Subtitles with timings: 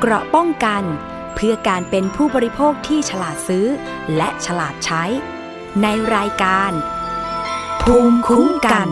[0.00, 0.82] เกราะป้องกัน
[1.34, 3.66] เพื่อการเป็นผู้บริโภคที่ฉลาดซื้อ
[4.16, 5.04] และฉลาดใช้
[5.82, 6.72] ในรายการ
[7.82, 8.88] ภูมิคุ้มกัน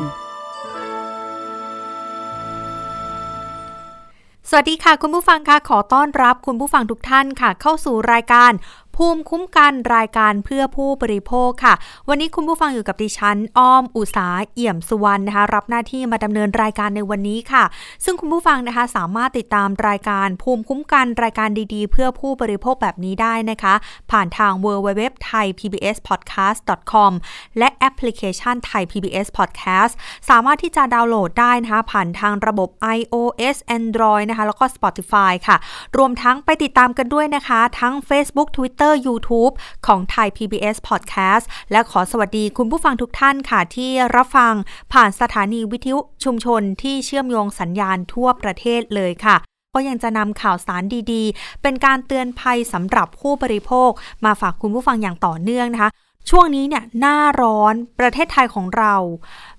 [4.48, 8.52] สวัสดีค่ะคุณผู้ฟังค่ะขอต้อนรับคุณผู้ฟังทุกท่านค่ะ เข้าสู่รายการ
[8.96, 11.74] ภูมิคุ้มกันรายการเพื่อผู้บริโภคค่ะ
[12.08, 17.64] วันนี้คุณผู้ฟังอยู่กับดิฉันอ้อมอุสาเอี่ยมสุวรรณนะคะรับหน้าที่มาดำเนินรายการในวันนี้ค่ะ
[18.04, 23.74] ซึ่งคุณผู้ฟังนะคะสามารถติดตามรายการภูมิคุ้มกันรายการดีๆ เพื่อผู้บริโภคแบบนี้ได้นะคะ
[24.10, 26.60] ผ่านทาง w w w t h a i PBS Podcast
[26.92, 27.12] com
[27.58, 29.92] และแอปพลิเคชันไทย PBS Podcast
[30.28, 32.68] สามารถที่จะดาวน์โหลดได้นะคะ ผ่านทางระบบ
[32.98, 35.56] iOS Android นะคะ แล้วก็ Spotify ค่ะ
[35.96, 39.52] รวมทั้งไปติดตามกันด้วยนะคะ ทั้ง Facebook Twitter YouTube
[39.86, 44.54] ของไทย PBS Podcast และขอสวัสดีคุณผู้ฟังทุกท่านค่ะ ที่รับฟัง
[44.92, 49.36] ผ่านสถานีวิทยุชุมชนที่เชื่อมโยงสัญญาณทั่วประเทศเลยค่ะ
[49.74, 53.90] ก็ยังจะนำข่าวสารดีๆ เป็นการเตือนภัยสำหรับผู้บริโภค
[54.24, 55.90] มาฝากคุณผู้ฟังอย่างต่อเนื่องนะคะ
[56.30, 58.94] ช่วงนี้เนี่ยหน้าร้อนประเทศไทยของเรา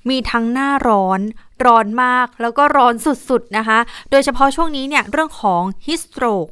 [0.09, 1.19] มีทั้งหน้าร้อน
[1.65, 2.93] ร้อนมากแล้วก็ร้อน
[3.29, 3.79] สุดๆนะคะ
[4.11, 6.47] โดยเฉพาะช่วงนี้เนี่ยเรื่องของฮิสโตรก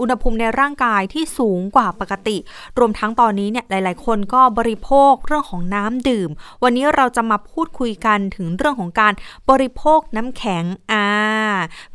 [0.00, 2.36] อุณหภูมิในร่างกายที่สูงกว่าปกติ
[2.78, 6.30] รวมทั้งตอนนี้เนี่ยหลาย ๆ คนก็บริโภคเรื่องของน้ำดื่ม
[6.62, 9.12] วันนี้เราจะมาพูดคุยกันถึงเรื่องของการ
[9.50, 11.06] บริโภคน้ำแข็งอ่า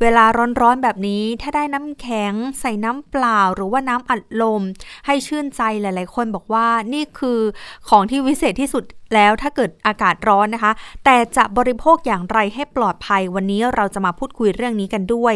[0.02, 0.24] เวลา
[0.62, 4.62] ร้อนๆแบบนี้ถ้าได้น้ำแข็งใส่น้ำเปล่าหรือว่าน้ำอัดลม
[5.06, 7.40] ให้ชื่นใจหลาย ๆ คนบอกว่านี่คือ
[7.90, 8.84] ของที่วิเศษที่สุด
[9.16, 10.72] แล้วถ้าเกิดอากาศร้อนนะคะ
[11.06, 15.34] แต่จะบริโภคอย่างไรให้ปลอดภัยวันนี้เราจะมาพูดคุยเรื่องนี้กันด้วย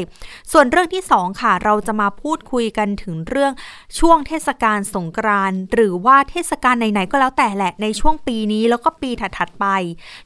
[0.52, 3.52] ส่วนเรื่องที่ 2 ค่ะ เราจะมาพูดคุยกันถึงเรื่อง
[4.00, 9.66] ช่วงเทศกาลสงกรานต์หรือว่าเทศกาลไหนๆก็แล้วแต่แหละในช่วงปีนี้แล้วก็ปีถัดๆไป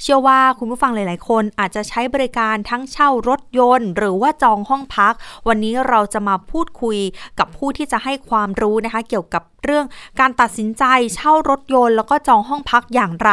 [0.02, 5.14] เชื่อว่าคุณผู้ฟังหลาย ๆ คนอาจจะใช้บริการทั้งเช่ารถยนต์ หรือว่าจองห้องพัก
[5.48, 6.98] วันนี้เราจะมาพูดคุย
[7.40, 9.86] กับผู้ที่จะให้ความรู้นะคะ เกี่ยวกับเรื่อง
[10.20, 10.84] การตัดสินใจ
[11.16, 13.32] เช่ารถยนต์ แล้วก็จองห้องพักอย่างไร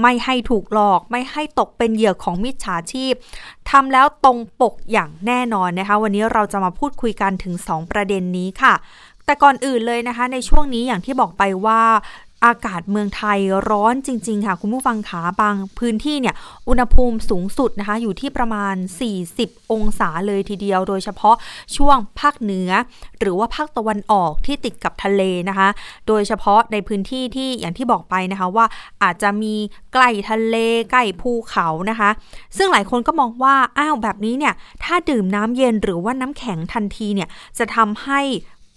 [0.00, 3.12] ไม่ให้ถูกหลอก ไม่ให้ตกเป็นเหยื่อของมิจฉาชีพ
[3.70, 8.74] ทำแล้วตรงปกอย่างแน่นอนนะคะ วันนี้เราจะมาพูดคุยกันถึง 2 ประเด็นนี้ค่ะ
[9.24, 11.82] แต่ก่อนอื่นเลยนะคะในช่วงนี้อย่างที่บอกไปว่า
[12.44, 13.38] อากาศเมืองไทย
[13.70, 16.34] ร้อนจริง ๆ ค่ะ คุณผู้ฟังขาบางพื้นที่เนี่ย
[16.68, 18.74] อุณหภูมิสูงสุดนะคะ อยู่ที่ประมาณ
[19.22, 21.36] 40 องศาเลยทีเดียว โดยเฉพาะ
[21.76, 22.70] ช่วงภาคเหนือ
[23.20, 25.68] หรือว่าภาคตะวันออกที่ติดกับทะเลนะคะ
[26.08, 28.66] โดยเฉพาะในพื้นที่ที่อย่างที่บอกไปนะคะว่า
[29.02, 29.54] อาจจะมี
[29.92, 30.56] ใกล้ทะเล
[30.90, 32.10] ใกล้ภูเขานะคะ
[32.56, 34.54] ซึ่งหลายคนก็มองว่าอ้าวแบบนี้เนี่ย
[34.84, 38.20] ถ้าดื่มน้ำเย็นหรือว่าน้ำแข็งทันทีเนี่ยจะทำให้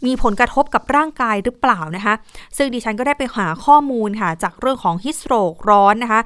[0.06, 2.14] มีผลกระทบกับร่างกายหรือเปล่านะคะ
[2.58, 6.22] ซึ่งดิฉันก็ได้ไปหาข้อมูลค่ะจากเรื่องของฮิสโตรกร้อนนะคะ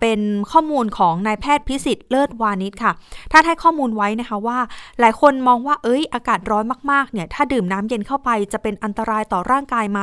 [0.00, 0.20] เป็น
[0.52, 2.92] ข้อมูลของนายแพทย์พิสิทธิ์เลิศวานิชค่ะ
[3.32, 4.58] ถ้าให้ข้อมูลไว้นะคะว่า
[5.00, 10.00] หลายคนมองว่าเอ้ยอากาศร้อนมากๆเนี่ยถ้าดื่มน้ำเย็นเข้าไปจะเป็นอันตรายต่อร่างกายไหม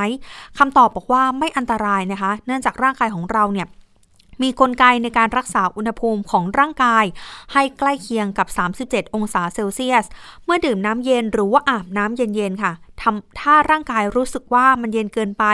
[0.57, 3.67] คำตอบบอกว่าไม่อันตรายนะคะ เนื่องจากร่างกายของเราเนี่ย
[4.41, 7.05] มีกลไกในการรักษาอุณหภูมิของร่างกาย
[7.53, 8.47] ให้ใกล้เคียงกับ
[8.81, 10.05] 37 องศาเซลเซียส
[10.45, 15.45] เมื่อดื่มน้ำเย็นหรือว่าอาบน้ำเย็นๆ ค่ะทำถ้าร่างกายรู้สึกว่ามันเย็นเกินไป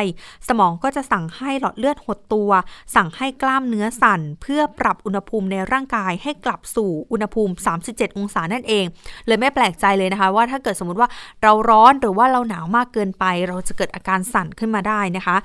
[0.47, 2.51] สมองก็จะสั่งให้หลอดเลือดหดตัว
[2.95, 7.53] สั่งให้กล้ามเนื้อสั่น เพื่อปรับอุณหภูมิในร่างกายให้กลับสู่อุณหภูมิ
[7.85, 8.85] 37 องศานั่นเอง
[9.27, 11.09] เลยไม่แปลกใจเลยนะคะ ว่าถ้าเกิดสมมติว่า
[11.43, 15.37] เราร้อนหรือว่าเราหนาวมากเกินไป เราจะเกิดอาการสั่นขึ้นมาได้นะคะ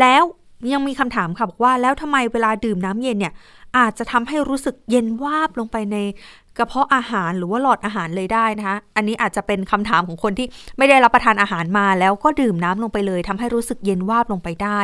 [0.00, 0.22] แล้ว
[0.72, 3.32] ยังมีคำถามค่ะบอกว่าแล้วทำไมเวลาดื่มน้ำเย็นเนี่ย
[3.78, 5.96] อาจจะทำให้รู้สึกเย็นวาบลงไปใน
[6.58, 10.46] กระเพาะอาหารหรือว่าหลอดอาหารเลยได้นะคะ อันนี้อาจจะเป็นคำถามของคนที่
[10.78, 14.80] ไม่ได้รับประทานอาหารมา แล้วก็ดื่มน้ำลงไปเลยทำให้รู้สึกเย็นวาบลงไปได้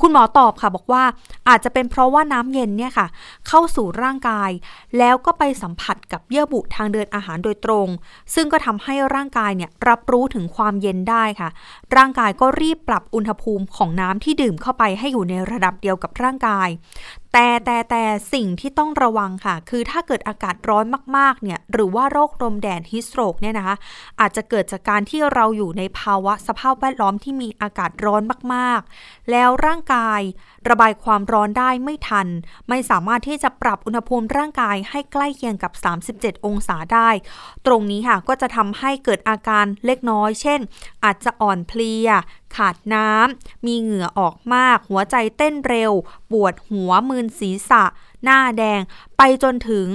[0.00, 1.04] คุณหมอตอบค่ะบอกว่า
[1.48, 3.06] อาจจะเป็นเพราะว่าน้ำเย็นเนี่ยค่ะ
[3.48, 4.50] เข้าสู่ร่างกาย
[4.98, 7.88] แล้วก็ไปสัมผัสกับเยื่อบุทางเดินอาหารโดยตรง
[8.34, 11.48] ซึ่งก็ทำให้ร่างกายเนี่ยรับรู้ถึงความเย็นได้ค่ะ
[11.96, 16.68] ร่างกายก็รีบปรับอุณหภูมิของน้ำที่ดื่มเข้าไปให้อยู่ในระดับเดียวกับร่างกาย
[17.32, 23.76] แต่แต่แต่สิ่งที่ต้องระวังค่ะ คือถ้าเกิดอากาศร้อนมากๆเนี่ยหรือว่าโรคลมแดดฮิสโตรกเนี่ยนะคะ
[24.20, 28.22] อาจจะเกิดจากการที่เราอยู่ในภาวะสภาพแวดล้อมที่มีอากาศร้อน
[28.54, 30.20] มากๆ แล้วร่างกาย
[30.68, 32.28] ระบายความร้อนได้ไม่ทัน
[32.68, 35.72] ไม่สามารถที่จะปรับอุณหภูมิร่างกายให้ใกล้เคียงกับ
[36.10, 37.08] 37 องศาได้
[37.66, 40.60] ตรงนี้ค่ะก็จะทำให้เกิดอาการเล็กน้อย เช่น
[41.04, 42.08] อาจจะอ่อนเพลีย
[42.56, 45.92] ขาดน้ำมีเหงื่อออกมาก หัวใจเต้นเร็ว
[46.32, 47.84] ปวดหัวมืนศีรษะ
[48.24, 48.80] หน้าแดง
[49.16, 49.88] ไปจนถึง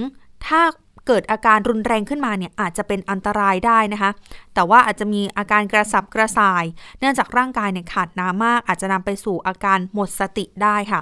[0.46, 0.62] ถ้า
[1.08, 4.12] เกิดอาการรุนแรงขึ้นมาเนี่ยอาจจะเป็นอันตรายได้นะคะ
[4.56, 6.64] แต่ว่าอาจจะมีอาการกระสับกระส่าย
[7.00, 11.00] เนื่องจากร่างกายเนี่ยขาดน้ำมาก อาจจะนำไปสู่อาการหมดสติได้ค่ะ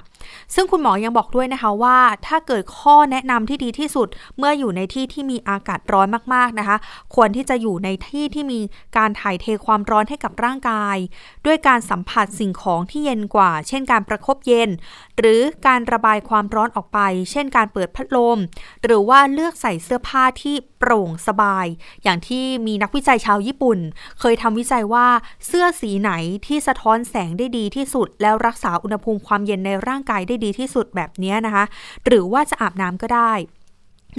[0.53, 4.07] ซึ่งคุณหมอยังบอกด้วยนะคะว่า ถ้าเกิดข้อแนะนำที่ดีที่สุด
[4.37, 6.77] เมื่ออยู่ในที่ที่มีอากาศร้อนมากๆนะคะ
[7.15, 8.59] ควรที่จะอยู่ในที่ที่มี
[8.97, 10.97] การถ่ายเทความร้อนให้กับร่างกาย
[11.45, 14.69] ด้วยการสัมผัสสิ่งของที่เย็นกว่า เช่นการประครบเย็น
[15.17, 16.99] หรือการระบายความร้อนออกไป
[17.31, 18.39] เช่นการเปิดพัดลม
[18.83, 21.65] หรือว่าเลือกใส่เสื้อผ้าที่โปร่งสบาย
[22.03, 23.79] อย่างที่มีนักวิจัยชาวญี่ปุ่น
[24.19, 25.07] เคยทำวิจัยว่า
[25.47, 26.11] เสื้อสีไหน
[26.45, 31.65] ที่สะท้อนแสงได้ดีที่สุด แล้วรักษาอุณหภูมิความเย็นในร่างกายได้ดีที่สุดแบบนี้นะคะ
[32.05, 33.33] หรือว่าจะอาบน้ำก็ได้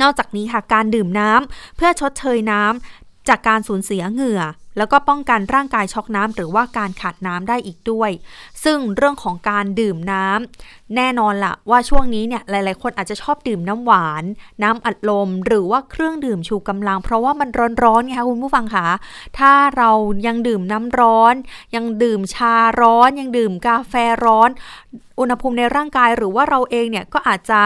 [0.00, 4.43] นอกจากนี้ค่ะการดื่มน้ำเพื่อชดเชยน้ำจากการสูญเสียเหงื่อ
[4.78, 8.10] แล้วก็ป้องกันร่างกายช็อกน้ำหรือว่าการขาดน้ำได้อีกด้วย
[8.64, 14.25] ซึ่งเรื่องของการดื่มน้ำแน่นอนละว่าช่วงนี้เนี่ยหลาย ๆ คนอาจจะชอบดื่มน้ำหวาน
[14.62, 17.48] น้ำอัดลม หรือว่าเครื่องดื่มชูกำลัง เพราะว่ามัน
[17.84, 18.88] ร้อนๆไงคะคุณผู้ฟังคะ
[19.38, 19.90] ถ้าเรา
[20.26, 21.34] ยังดื่มน้ำร้อน
[21.75, 23.94] ยังดื่มชาร้อน ยังดื่มกาแฟ
[24.25, 24.50] ร้อน
[25.18, 27.60] อุณหภูมิในร่างกายหรือว่าเราเองเนี่ยก็อาจจะ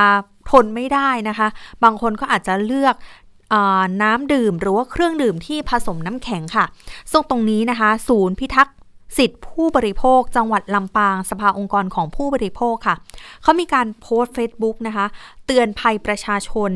[0.51, 1.49] ทนไม่ได้นะคะ
[1.85, 2.95] บางคนก็อาจจะเลือก
[4.03, 6.65] น้ำดื่มหรือว่าเครื่องดื่มที่ผสมน้ำแข็งค่ะ
[7.11, 8.77] ซึ่งตรงนี้นะคะ ศูนย์พิทักษ์
[9.19, 12.97] สิทธิผู้บริโภค จังหวัดลำปาง สภาองค์กรของผู้บริโภคค่ะ
[13.43, 15.07] เขามีการโพสต์ Facebook นะคะ
[15.47, 16.71] เตือนภัยประชาชน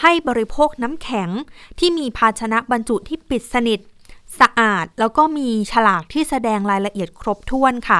[0.00, 1.28] ให้บริโภคน้ำแข็ง
[1.78, 3.80] ที่มีภาชนะบรรจุที่ปิดสนิท
[4.40, 7.98] สะอาด แล้วก็มีฉลากที่แสดงรายละเอียดครบถ้วนค่ะ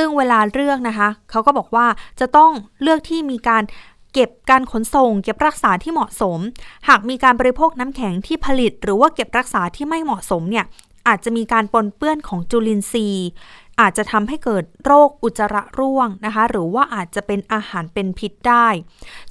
[0.00, 1.86] ซึ่งเวลาเลือกนะคะเขาก็บอกว่า
[2.20, 2.50] จะต้อง
[2.82, 3.62] เลือกที่มีการ
[4.12, 6.38] เก็บการขนส่ง เก็บรักษาที่เหมาะสม
[6.88, 10.64] หากมีการบริโภคน้ำแข็งที่ผลิต หรือว่าเก็บรักษาที่ไม่เหมาะสมเนี่ย
[11.08, 13.28] อาจจะมีการปนเปื้อนของจุลินทรีย์
[13.80, 18.68] อาจจะทำให้เกิดโรคอุจจาระร่วงนะคะ หรือว่าอาจจะเป็นอาหารเป็นพิษได้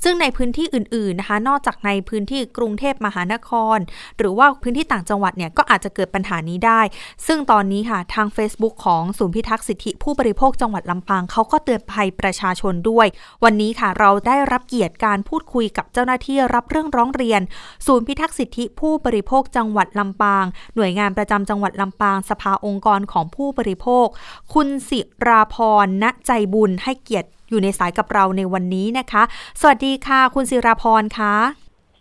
[0.03, 3.77] ซึ่งในพื้นที่อื่นๆนะคะ นอกจากในพื้นที่กรุงเทพมหานคร
[4.17, 6.81] หรือว่าพื้นที่ต่างจังหวัดเนี่ยก็อาจจะเกิดปัญหานี้ได้
[7.27, 13.07] ซึ่งตอนนี้ค่ะทาง Facebook ของศูนย์พิทักษ์สิทธิผู้บริโภคจังหวัดลำปางเขาก็เตือนภัยประชาชนด้วย
[13.43, 17.41] วันนี้ค่ะเราได้รับเกียรติการพูดคุยกับเจ้าหน้าที่รับเรื่องร้องเรียน
[17.87, 20.45] ศูนย์พิทักษ์สิทธิผู้บริโภคจังหวัดลำปาง
[20.75, 24.07] หน่วยงานประจำจังหวัดลำปาง สภาองค์กรของผู้บริโภค
[24.53, 25.55] คุณศิราพ
[25.85, 29.23] รณใจบุญให้เกียรติอยู่ในสายกับเราในวันนี้นะคะ
[29.61, 31.35] สวัสดีค่ะ คุณศิราพรคะ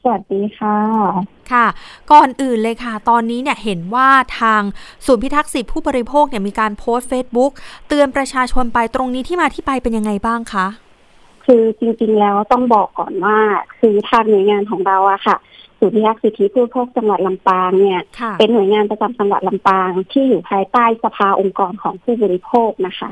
[0.02, 0.76] สวัสดีค่ะ
[1.52, 1.66] ค่ะ
[2.12, 4.08] ก่อนอื่นเลยค่ะ ตอนนี้เนี่ยเห็นว่า
[4.40, 4.62] ทาง
[5.06, 7.52] ศูนย์พิทักษ์สิทธิผู้บริโภคเนี่ยมีการโพสต์เฟซบุ๊ก
[7.88, 10.66] เตือนประชาชนไปตรงนี้ที่มาที่ไปเป็นยังไงบ้างคะ
[11.44, 13.36] คือจริงๆแล้วต้องบอกก่อนว่า
[13.78, 15.36] คือทางหน่วยงานของเราอะค่ะ
[15.78, 18.00] ศูนย์พิทักษ์สิทธิผู้บริโภคจังหวัดลำปางเนี่ย
[18.38, 23.08] เป็นหน่วยงานประจำจังหวัดลำปาง ที่อยู่ภายใต้สภาองค์กรของผู้บริโภคนะคะ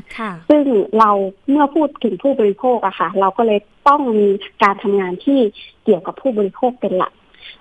[0.48, 0.64] ซึ่ง
[0.98, 1.10] เรา
[1.50, 3.58] เมื่อพูดถึงผู้บริโภคอะค่ะ เราก็เลย
[3.88, 4.26] ต้องมี
[4.62, 5.40] การทำงานที่
[5.84, 7.12] เกี่ยวกับผู้บริโภคเป็นหลัก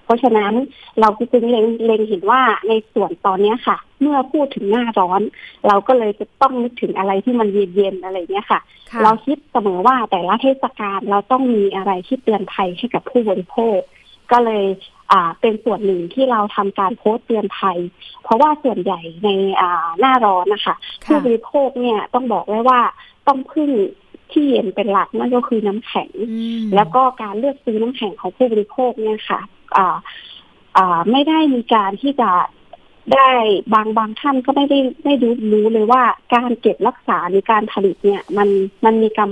[0.06, 0.54] เพราะฉะนั้น
[1.00, 5.22] เราจึงเล็งเล็งเห็นว่าในส่วนตอนนี้ค่ะ เมื่อพูดถึงหน้าร้อน
[5.68, 8.60] เราก็เลยจะต้องนึกถึงอะไรที่มันเย็นๆอะไรเนี้ยค่ะ
[9.04, 13.80] เราคิดเสมอว่าแต่ละเทศกาลเราต้องมีอะไรที่เตือนภัยให้กับผู้บริโภค
[14.32, 14.66] ก็เลย
[15.12, 17.80] อ่าเป็นส่วนหนึ่งที่เราทำการโพสต์เตือนภัย
[18.24, 19.30] เพราะว่าส่วนใหญ่ใน
[19.62, 22.80] อ่าหน้าร้อนนะคะผู้บริโภคเนี่ยต้องบอกไว้ว่า
[23.28, 23.72] ต้องพึ่ง
[24.32, 26.10] ที่เย็นเป็นหลักนั่นก็คือน้ำแข็ง
[26.76, 29.40] แล้วก็การเลือกซื้อน้ำแข็งของผู้บริโภคเนี่ยค่ะ
[29.78, 29.98] อ่า
[30.78, 32.32] อ่าไม่ได้มีการที่จะ
[33.14, 33.30] ได้
[33.74, 36.04] บางบางท่านก็ไม่ได้ไม่รู้รู้เลยว่า
[36.36, 38.50] การเก็บรักษาหรือการผลิตเนี่ย มัน
[38.86, 39.32] มันมีกรรม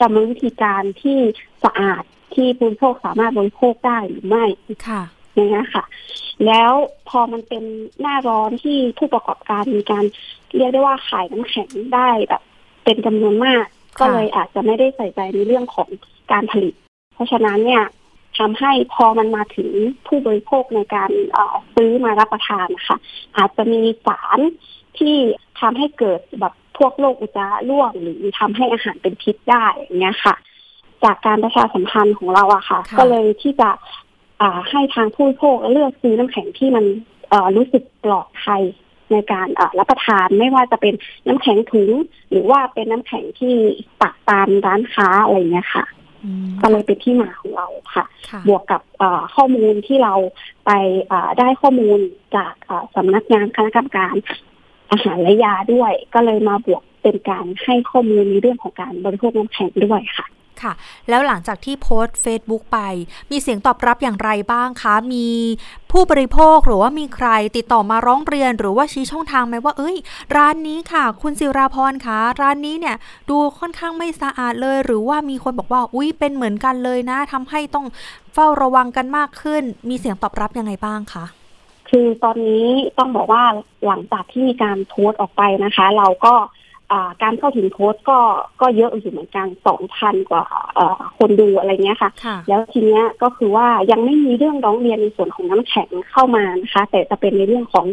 [0.00, 1.18] กรรมวิธีการที่
[1.64, 2.02] สะอาด
[2.34, 4.44] ที่ผู้บริโภคสามารถบริโภคได้หรือไม่
[4.88, 5.02] ค่ะ
[5.34, 5.84] อย่างนี้ค่ะ
[6.46, 6.72] แล้ว
[7.08, 7.64] พอมันเป็น
[8.00, 10.04] หน้าร้อนที่ผู้ประกอบการมีการ
[10.56, 12.42] เรียกได้ว่าขายน้ำแข็งได้แบบ
[12.84, 13.64] เป็นจำนวนมาก
[13.98, 15.88] ก็เลยอาจจะไม่ได้ใส่ใจในเรื่องของ
[16.32, 16.74] การผลิต
[17.14, 17.84] เพราะฉะนั้นเนี่ย
[18.38, 19.70] ทำให้พอมันมาถึง
[20.06, 21.10] ผู้บริโภคในการ
[21.74, 22.98] ซื้อมารับประทานนะคะ
[23.36, 24.38] อาจจะมีสาร
[24.98, 25.16] ที่
[25.60, 30.34] ทำให้เกิดแบบพวกโรคอุจจาระร่วงหรือทำให้อาหารเป็นพิษได้อย่างเงี้ยค่ะ
[31.04, 33.70] จากการประชาสัมพันธ์ของเราอะค่ะ ก็เลยที่จะ
[34.70, 36.84] ให้ทางผู้บริโภคเลือกซื้อน้ำแข็งที่มัน
[37.56, 38.62] รู้สึกปลอดภัย
[39.12, 40.94] ในการรับประทานไม่ว่าจะเป็น
[41.26, 41.90] น้ำแข็งถุง
[42.30, 43.54] หรือว่าเป็นน้ำแข็งที่
[44.00, 45.84] ตักตามร้านค้าอะไรเงี้ยค่ะ
[46.62, 48.04] ก็เลยเป็นที่มาของเราค่ะ
[48.48, 48.82] บวกกับ
[49.34, 50.14] ข้อมูลที่เรา
[50.66, 50.70] ไป
[51.38, 51.98] ได้ข้อมูล
[52.36, 52.54] จาก
[52.94, 54.14] สำนักงานคณะกรรมการ
[54.90, 60.26] อาหารและยาด้วย ก็เลยมาบวกเป็นการให้ข้อมูลในเรื่องของการบริโภคน้ำแข็งด้วยค่ะ
[60.62, 60.72] ค่ะ
[61.08, 62.78] แล้วหลังจากที่โพสต์ Facebook ไป
[63.30, 65.26] มีเสียงตอบรับอย่างไรบ้างคะ มี
[65.92, 69.96] ผู้บริโภคหรือว่ามีใครติดต่อมาร้องเรียน หรือว่าชี้ช่องทางไหมว่า เอ้ย
[70.36, 72.96] ร้านนี้ค่ะ คุณศิราพรคะร้านนี้เนี่ย
[73.30, 77.86] ดูค่อนข้างไม่สะอาดเลย หรือว่ามีคนบอกว่าอุ้ยเป็นเหมือนกันเลยนะทำให้ต้อง
[78.34, 81.24] เฝ้าระวังกันมากขึ้น มีเสียงตอบรับยังไงบ้างคะ
[81.88, 82.66] คือตอนนี้
[82.98, 83.42] ต้องบอกว่า
[83.86, 86.34] หลังจากที่มีการโพสต์ออกไปนะคะ เราก็
[87.22, 88.18] การเข้าถึงโพสต์ก็
[88.60, 90.44] ก็เยอะอยู่เหมือนกันสองพันกว่า
[91.18, 92.10] คนดูอะไรเงี้ยค่ะ
[92.48, 97.86] แล้วทีเนี้ยก็คือว่ายังไม่มีเรื่องร้องเรียนในส่วนของน้ำแข็งเข้ามานะคะ แต่จะเป็นในเรื่องของ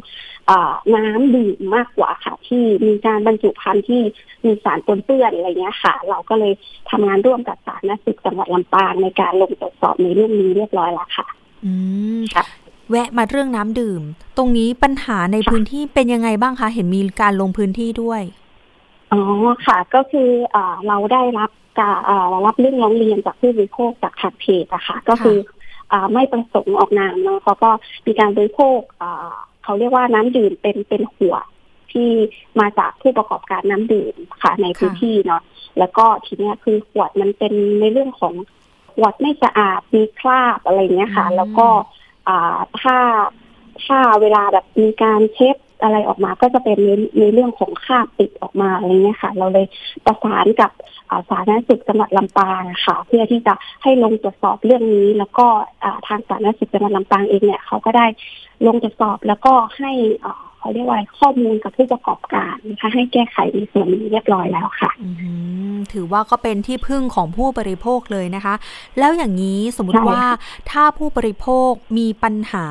[0.49, 0.51] อ
[0.95, 4.01] น้ำดื่มมากกว่าค่ะ ที่มีการบรรจุภัณฑ์ที่
[4.45, 6.53] มีสารปนเปื้อนอะไรเงี้ยค่ะ เราก็เลย
[6.89, 11.27] ทำงานร่วมกับสาธารณสุขจังหวัดลำปางในการลงตรวจสอบในเรื่องนี้เรียบร้อยแล้วค่ะ
[11.65, 11.71] อื
[12.19, 12.45] มค่ะ
[12.89, 14.01] แวะมาเรื่องน้ำดื่ม
[14.37, 18.21] ตรงนี้ปัญหาในพื้นที่เป็นยังไงบ้างคะ เห็นมีการลงพื้นที่ด้วย
[19.11, 19.21] อ๋อ
[19.65, 21.97] ค่ะ ก็คืออเราได้รับการ
[22.45, 25.37] รับเรื่องร้องเรียนจากผู้บริโภคจากทางเพจอะค่ะ ก็คือ
[25.91, 27.69] อไม่ประสงค์ออกนามเนาะเขาก็
[28.05, 28.79] มีการบริโภค
[29.63, 31.35] เขาเรียกว่าน้ำดื่มเป็นเป็นหัว
[31.91, 32.09] ที่
[32.59, 35.41] มาจากผู้ประกอบการน้ำดื่มค่ะในพื้นที่เนาะ
[35.79, 38.33] แล้วก็ทีเนี้ยคือขวดมันเป็นในเรื่องของ
[38.93, 41.67] ขวดไม่สะอาดมีคราบอะไรเงี้ยค่ะ แล้วก็
[42.81, 42.97] ถ้า
[43.85, 49.65] ถ้าเวลาแบบมีการเช็ด อะไรออกมาก็จะเป็นในในเรื่องของค่าติดออกมาอะไรเงี้ยค่ะ เราเลย
[50.05, 50.71] ประสานกับ
[51.29, 55.45] สาธารณสุขจังหวัดลำปางค่ะ เพื่อที่จะให้ลงตรวจสอบเรื่องนี้ แล้วก็
[56.07, 58.05] ทางสาธารณสุขจังหวัดลำปางเองเนี่ยเขาก็ได้
[58.67, 59.91] ลงตรวจสอบแล้วก็ให้
[60.59, 64.91] เขาเรียกว่าข้อมูลกับผู้ประกอบการนะคะ ให้แก้ไขในส่วนนี้เรียบร้อยแล้วค่ะ
[65.93, 68.55] ถือว่าก็เป็นที่พึ่งของผู้บริโภคเลยนะคะ
[68.99, 70.23] แล้วอย่างนี้สมมติว่า
[70.71, 72.65] ถ้าผู้บริโภคมีปัญหา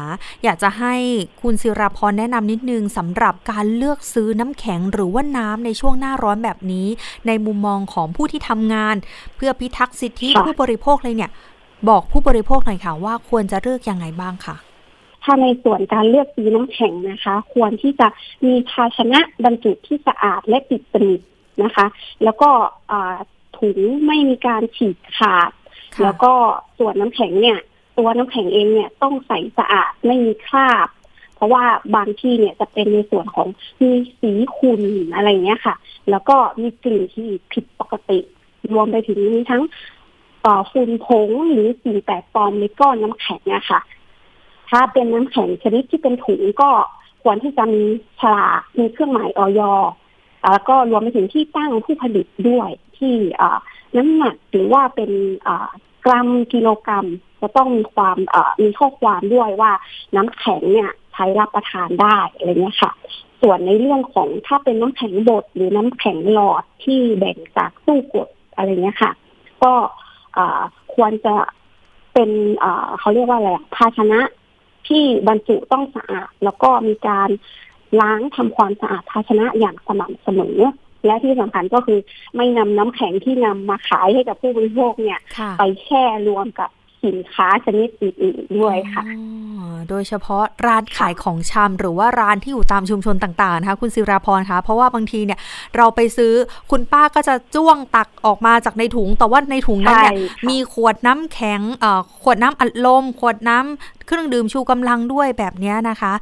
[0.45, 0.95] อยากจะให้
[1.43, 6.87] คุณศิราพรแนะนำนิดนึงสำหรับการเลือกซื้อน้ำแข็งหรือว่าน้ำในช่วงหน้าร้อนแบบนี้
[7.27, 8.97] ในมุมมองของผู้ที่ทำงาน
[9.37, 11.31] เพื่อพิทักษ์สิทธิผู้บริโภคเลยเนี่ย
[11.89, 14.57] บอกผู้บริโภคหน่อยค่ะว่าควรจะเลือกยังไงบ้างค่ะ
[15.31, 18.09] ถ้าในส่วนการเลือกซื้อน้ำแข็งนะคะ ควรที่จะ
[18.47, 21.21] มีภาชนะบรรจุที่สะอาดและปิดสนิท
[21.63, 21.87] นะคะ
[22.25, 22.51] แล้วก็
[23.59, 25.51] ถุงไม่มีการฉีกขาด
[26.03, 26.33] แล้วก็
[26.79, 27.59] ส่วนน้ำแข็งเนี่ย
[27.99, 30.89] ตัวน้ำแข็งเองเนี่ยต้องใสสะอาดไม่มีคราบ
[31.35, 33.49] เพราะว่าบางที่เนี่ยจะเป็นในส่วนของ
[33.81, 34.83] มีสีขุ่น
[35.15, 35.75] อะไรเงี้ยค่ะ
[36.11, 38.19] แล้วก็มีกลิ่นที่ผิดปกติ
[38.73, 39.63] รวมไปถึงมีทั้ง
[40.71, 43.81] ฝุ่นผงหรือสิ่งแปลกปลอมในก้อนน้ำแข็งเนี่ยค่ะ
[44.71, 46.71] ถ้าเป็นน้ำแข็งชนิดที่เป็นถุงก็
[47.23, 47.83] ควรที่จะมี
[48.21, 49.61] ฉลากมีเครื่องหมายออย
[50.53, 53.15] แล้วก็รวมไปถึงที่ตั้งผู้ผลิตด้วยที่
[53.97, 55.11] น้ำหนักหรือว่าเป็น
[56.05, 57.07] กรัมกิโลกรัม
[57.41, 58.17] จะต้องมีความ
[58.63, 59.73] มีข้อความด้วยว่า
[60.17, 62.93] น้ำแข็งเนี่ยใช้รับประทานได้อะไรเงี้ยค่ะ
[63.43, 69.13] ส่วนในเรื่องของถ้าเป็นน้ำแข็งบดหรือน้ำแข็งหลอดที่แบ่งจากตู้กดอะไรเงี้ยค่ะ
[69.63, 69.73] ก็
[70.95, 71.35] ควรจะ
[72.15, 72.31] เป็น
[72.99, 74.21] เขาเรียกว่าอะไรภาชนะ
[74.89, 77.29] ที่บรรจุต้องสะอาด แล้วก็มีการ
[78.01, 80.59] ล้างทำความสะอาดภาชนะอย่างสม่ำเสมอ
[81.07, 81.99] และที่สำคัญก็คือ
[82.37, 85.21] ไม่นำน้ำแข็งที่นำมาขายให้กับผู้บริโภคเนี่ย
[85.59, 86.71] ไปแช่รวมกับ
[87.05, 89.03] สินค้าชนิดอื่นๆด้วยค่ะ
[89.89, 95.39] โดยเฉพาะร้านขายของชำหรือว่าร้านที่อยู่ตามชุมชนต่างๆนะคะคุณศิราพรคะเพราะว่าบางทีเนี่ย
[95.77, 96.33] เราไปซื้อ
[96.71, 100.13] คุณป้าก็จะจ้วงตักออกมาจากในถุง แต่ว่าในถุงนั้นเนี่ย
[100.49, 101.61] มีขวดน้ำแข็ง
[102.23, 106.13] ขวดน้ำอัดลม ขวดน้ำเครื่องดื่มชูกำลังด้วยแบบนี้นะคะ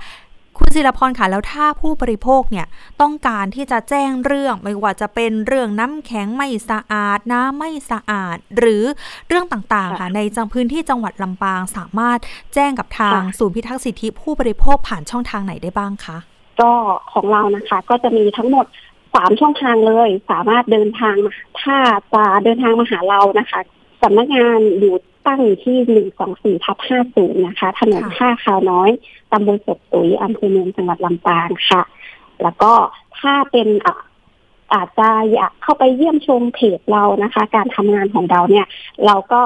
[0.56, 2.66] คุณศิลพรค่ะแล้วถ้าผู้บริโภคเนี่ย
[3.00, 8.84] ต้องการที่จะแจ้งเรื่องไม่ว่าจะเป็นเรื่องน้ำแข็งไม่สะอาดน้ำไม่สะอาด หรือ
[9.28, 12.18] เรื่องต่างๆค่ะในจังพื้นที่จังหวัดลำปางสามารถ
[12.54, 16.18] แจ้งกับทางศูนย์พิทักษ์สิทธิผู้บริโภคผ่านช่องทางไหนได้บ้างคะ
[16.60, 16.72] ก็
[17.12, 18.66] ของเรานะคะก็จะมีทั้งหมด
[19.14, 21.16] สามช่องทางเลย สามารถเดินทาง
[21.60, 21.76] ถ้า
[22.14, 23.60] จะเดินทางมาหาเรานะคะ
[24.02, 24.94] สำนักงานอยู่
[25.26, 28.90] ตั้งอยู่ที่หนึ่งสองสี่ทับห้าศูนย์นะคะ ถนนท่าขาวน้อย
[29.32, 31.82] ตำบลศพตุ๋ยอำเภอเมืองจังหวัดลำปางค่ะ
[32.42, 32.72] แล้วก็
[33.18, 33.68] ถ้าเป็น
[34.74, 38.66] อาจจะอยากเข้าไปเยี่ยมชมเพจเรานะคะ การทำงานของเราเนี่ย
[39.06, 39.42] เราก็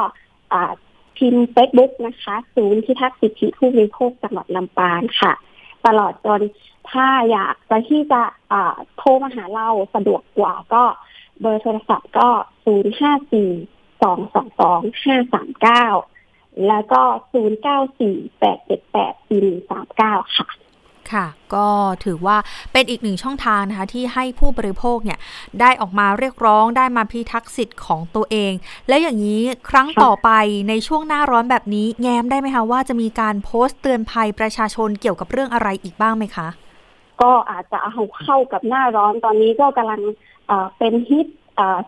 [1.16, 5.32] พิมพ์เฟซบุ๊กนะคะ ศูนย์พิทักษ์สิทธิผู้บริโภคจังหวัดลำปางค่ะ
[5.86, 6.40] ตลอดจน
[6.90, 8.22] ถ้าอยากจะที่จะ
[8.96, 10.84] โทรมาหาเราสะดวกกว่าก็
[11.40, 12.28] เบอร์โทรศัพท์ก็
[12.64, 13.12] ศูนย์ห้า
[14.00, 15.86] สี่สองสองสองห้าสามเก้า
[16.66, 17.02] แล้วก็
[17.32, 20.48] ศูนย์เก้าสี่แปดเจ็ดแปดสี่หนึ่งสามเก้าค่ะ
[21.12, 21.66] ค่ะก็
[22.04, 22.36] ถือว่า
[22.72, 25.18] เป็นอีกหนึ่งช่องทางนะคะที่ให้ผู้บริโภคเนี่ย
[25.60, 28.52] ได้ออกมาเรียกร้องได้มาพิทักษ์สิทธิ์ของตัวเอง
[28.88, 30.30] แล้วอย่างนี้ครั้งต่อไป
[30.68, 36.48] ในช่วงหน้าร้อนแบบนี้ แง้มได้ไหมคะว่าจะมีการโพสต์เตือนภัยประชาชนเกี่ยวกับเรื่องอะไรอีกบ้างไหมคะ
[37.22, 40.00] ก็อาจจะเอาเข้ากับหน้าร้อนตอนนี้ก็กำลัง
[40.78, 41.26] เป็นฮิต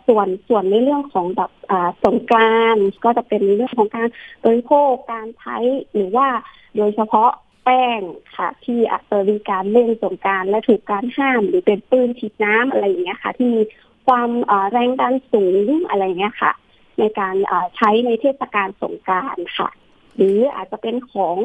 [0.07, 1.51] ส่วนส่วนในเรื่องของแบบ
[2.05, 4.09] สงการก็จะเป็นเรื่องของการ
[4.45, 5.57] บริโภคการใช้
[5.95, 6.29] หรือว่า
[6.77, 7.31] โดยเฉพาะ
[7.65, 8.01] แป้ง
[8.37, 13.63] ค่ะ ที่อาจจะมีการเล่นสงการและถูกการห้ามหรือเป็นปืนฉีดน้ำอะไรอย่างเงี้ยค่ะ ที่มี
[14.07, 14.31] ความ
[14.71, 16.53] แรงดันสูงอะไรเงี้ยค่ะ
[16.99, 17.35] ในการ
[17.77, 19.69] ใช้ในเทศกาลสงการค่ะ
[20.17, 21.37] หรืออาจจะเป็นของ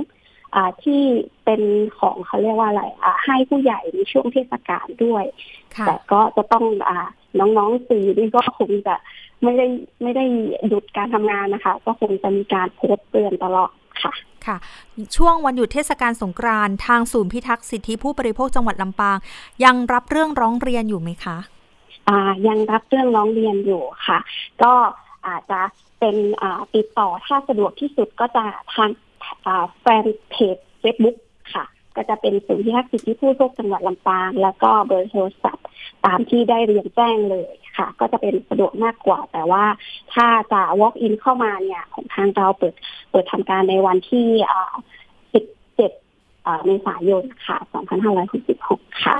[0.84, 1.03] ที่
[1.46, 1.62] เป็น
[2.00, 2.84] ของเขาเรียกว่าอะไร
[3.25, 5.25] ให้ผู้ใหญ่ในช่วงเทศกาลด้วย
[5.88, 6.91] แต่ก็จะต้องอ
[7.39, 8.96] น้องๆสื่อนี่ก็คงจะ
[9.44, 9.65] ไม่ได้
[10.01, 10.25] ไม่ได้
[10.67, 13.72] หยุดการทำงานนะคะ ก็คงจะมีการโพสต์เตือนตลอด
[14.03, 14.13] ค่ะ
[14.46, 14.58] ค่ะ
[15.15, 19.17] ช่วงวันหยุดเทศกาลสงกรานต์ทางศูนย์พิทักษ์สิทธิผู้บริโภคจังหวัดลำปาง
[19.63, 21.38] ยังรับเรื่องร้องเรียนอยู่ไหมคะ
[22.10, 24.20] อ่ายังรับเรื่องร้องเรียนอยู่ค่ะ
[24.63, 24.74] ก็
[25.27, 25.62] อาจจะ
[26.00, 26.15] เป็น
[26.75, 28.44] ติดต่อถ้าสะดวกที่สุดก็จะ
[28.75, 28.89] ทาง
[29.82, 31.17] แฟนเพจเฟซบุ๊ก
[31.53, 31.65] ค่ะ
[31.96, 35.65] ก็จะเป็นศูนย์พิทักษ์สิทธิผู้บริโภคจังหวัดลำปาง แล้วก็เบอร์โทรศัพท์
[36.08, 39.64] ตามที่ได้เรียนแจ้งเลยค่ะ ก็จะเป็นสะดวกมากกว่า แต่ว่า
[40.14, 42.74] ถ้าจะ walk in เข้ามาเนี่ย ของทางเราเปิด
[43.12, 44.28] เปิดทำการในวันที่
[45.84, 47.58] 17เมษายนค่ะ
[48.32, 49.18] 2566 ค่ะ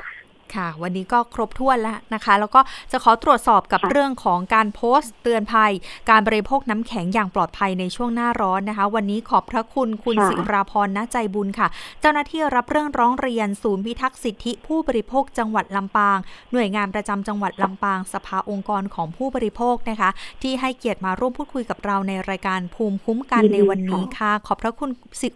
[0.56, 2.62] ค่ะ วันนี้ก็ครบถ้วนแล้วนะคะ แล้วก็
[2.92, 5.72] จะขอตรวจสอบกับเรื่องของการโพสต์เตือนภัย
[6.10, 11.68] การบริโภคน้ำแข็งอย่างปลอดภัยในช่วงหน้าร้อนนะคะ วันนี้ขอบพระคุณคุณสิราพรณใจบุญค่ะ
[12.01, 16.18] เจ้าหน้าที่รับเรื่องร้องเรียนศูนย์พิทักษ์สิทธิผู้บริโภคจังหวัดลำปาง
[16.51, 20.10] หน่วยงานประจำจังหวัดลำปาง สภาองค์กรของผู้บริโภคนะคะ
[20.42, 24.89] ที่ให้เกียรติมาร่วมพูดคุยกับเราในรายการภูมิคุ้มกันในวันนี้ค่ะ ขอบพระคุณ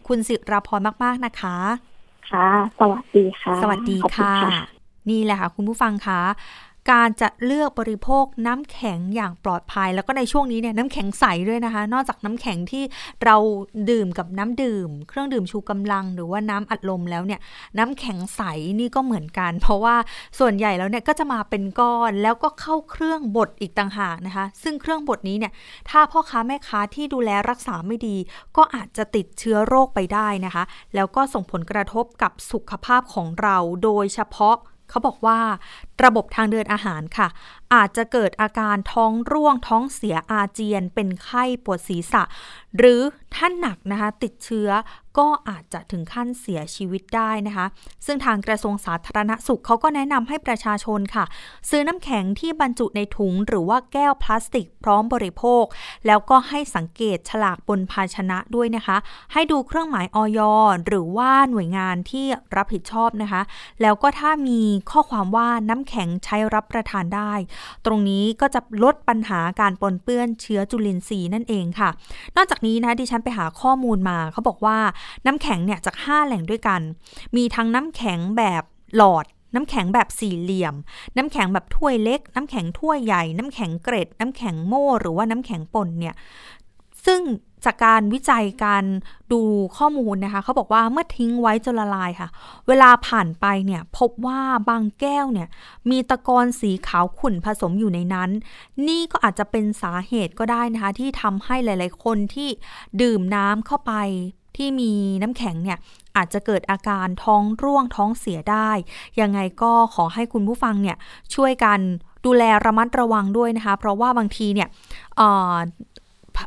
[0.07, 1.55] คุณสิราพรมาก ๆนะคะ
[2.29, 2.47] ค่ะ
[2.79, 6.19] สวัสดีค่ะ สวัสดีค่ะ นี่แหละค่ะคุณผู้ฟังคะ
[6.91, 12.83] การจะเลือกบริโภคน้ำแข็งอย่างปลอดภัย แล้วก็ในช่วงนี้เนี่ยน้ำแข็งใสด้วยนะคะ นอกจากน้ำแข็งที่
[13.23, 13.35] เรา
[13.89, 17.39] ดื่มกับน้ำดื่ม เครื่องดื่มชูกำลัง หรือว่าน้ำอัดลมแล้วเนี่ย
[17.77, 18.41] น้ำแข็งใส
[18.79, 19.95] นี่ก็เหมือนกัน เพราะว่า
[20.39, 25.53] ส่วนใหญ่แล้วเนี่ยก็จะมาเป็นก้อนแล้วก็เข้าเครื่องบดอีกต่างหากนะคะ ซึ่งเครื่องบดนี้เนี่ย
[25.89, 28.17] ถ้าพ่อค้าแม่ค้าที่ดูแลรักษาไม่ดี
[28.57, 30.63] ก็อาจจะติดเชื้อโรคไปได้นะคะ
[30.95, 34.57] แล้วก็ส่งผลกระทบกับสุขภาพของเราโดยเฉพาะ
[34.91, 35.39] เขาบอกว่า
[36.03, 37.27] ระบบทางเดินอาหารค่ะ
[37.73, 42.23] อาจจะเกิดอาการท้องร่วงท้องเสียอาเจียน เป็นไข้ปวดศีรษะ
[42.77, 43.01] หรือ
[43.35, 44.69] ท่านหนักนะคะติดเชื้อ
[45.17, 47.65] ก็อาจจะถึงขั้นเสียชีวิตได้นะคะ
[48.05, 51.25] ซึ่งทางกระทรวงสาธารณสุขเขาก็แนะนำให้ประชาชนค่ะ
[51.69, 55.63] ซื้อน้ำแข็งที่บรรจุในถุงหรือว่าแก้วพลาสติกพร้อมบริโภค
[56.07, 58.97] แล้วก็ให้สังเกตฉลากบนภาชนะด้วยนะคะ
[59.33, 60.39] ให้ดูเครื่องหมายออย
[60.87, 62.25] หรือว่าหน่วยงานที่
[62.55, 63.41] รับผิดชอบนะคะ
[63.81, 67.33] แล้วก็ถ้ามีข้อความว่าน้ำแข็งใช้รับประทานได้
[67.85, 71.89] ตรงนี้ก็จะลดปัญหาการปนเปื้อนเชื้อจุลินทรีย์นั่นเองค่ะ
[72.35, 74.77] นอกจากนี้นะดิฉันไปหาข้อมูลมาเขาบอกว่า
[75.25, 76.81] น้ำแข็งเนี่ยจาก 5 แหล่งด้วยกัน
[77.35, 78.63] มีทั้งน้ำแข็งแบบ
[78.97, 80.75] หลอด น้ำแข็งแบบสี่เหลี่ยม
[81.17, 86.15] น้ำแข็งแบบถ้วยเล็ก น้ำแข็งถ้วยใหญ่ น้ำแข็งเกรดน้ำแข็งโม่ หรือว่าน้ำแข็งปนเนี่ย
[87.05, 87.21] ซึ่ง
[87.65, 88.85] จากการวิจัยการ
[89.31, 89.41] ดู
[89.77, 92.29] ข้อมูลนะคะเขาบอกว่าเมื่อทิ้งไว้จนละลายค่ะ
[92.67, 95.47] เวลาผ่านไปเนี่ยพบว่าบางแก้วเนี่ย
[95.89, 98.29] มีตะกอนสีขาวขุ่นผสมอยู่ในนั้น
[98.87, 102.49] นี่ก็อาจจะเป็นสาเหตุก็ได้นะคะ ที่ทำให้หลาย ๆ คนที่
[103.01, 103.93] ดื่มน้ำเข้าไป
[104.61, 105.77] ที่มีน้ำแข็งเนี่ย
[106.17, 108.69] อาจจะเกิดอาการท้องร่วงท้องเสียได้
[109.21, 110.97] ยังไงก็ขอให้คุณผู้ฟังเนี่ย
[111.35, 111.79] ช่วยกัน
[112.25, 114.67] ดูแลระมัดระวังด้วยนะคะ เพราะว่าบางทีเนี่ย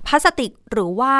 [0.06, 1.14] พลาสติกหรือว่า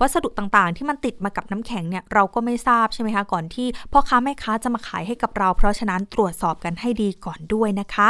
[0.00, 8.08] วัสดุต่างๆ ที่มันติดมากับน้ำแข็งเนี่ยเราก็ไม่ทราบใช่ไหมคะก่อนที่พ่อค้าแม่ค้าจะมาขายให้กับเรา เพราะฉะนั้นตรวจสอบกันให้ดีก่อนด้วยนะคะ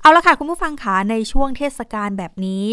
[0.00, 2.64] เอาละค่ะคุณผู้ฟังคะในช่วงเทศกาลแบบนี้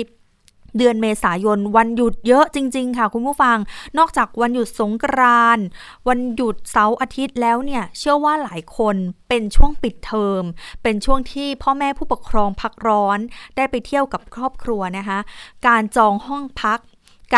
[0.77, 3.57] เดือนเมษายนวันหยุดเยอะจริง ๆ ค่ะ คุณผู้ฟัง
[3.97, 5.65] นอกจากวันหยุดสงกรานต์
[6.07, 8.95] วันหยุดเสาร์อาทิตย์แล้วเนี่ย เชื่อว่าหลายคน
[9.29, 10.43] เป็นช่วงปิดเทอม
[10.83, 13.19] เป็นช่วงที่พ่อแม่ผู้ปกครองพักร้อน
[13.55, 15.19] ได้ไปเที่ยวกับครอบครัวนะคะ
[15.67, 16.79] การจองห้องพัก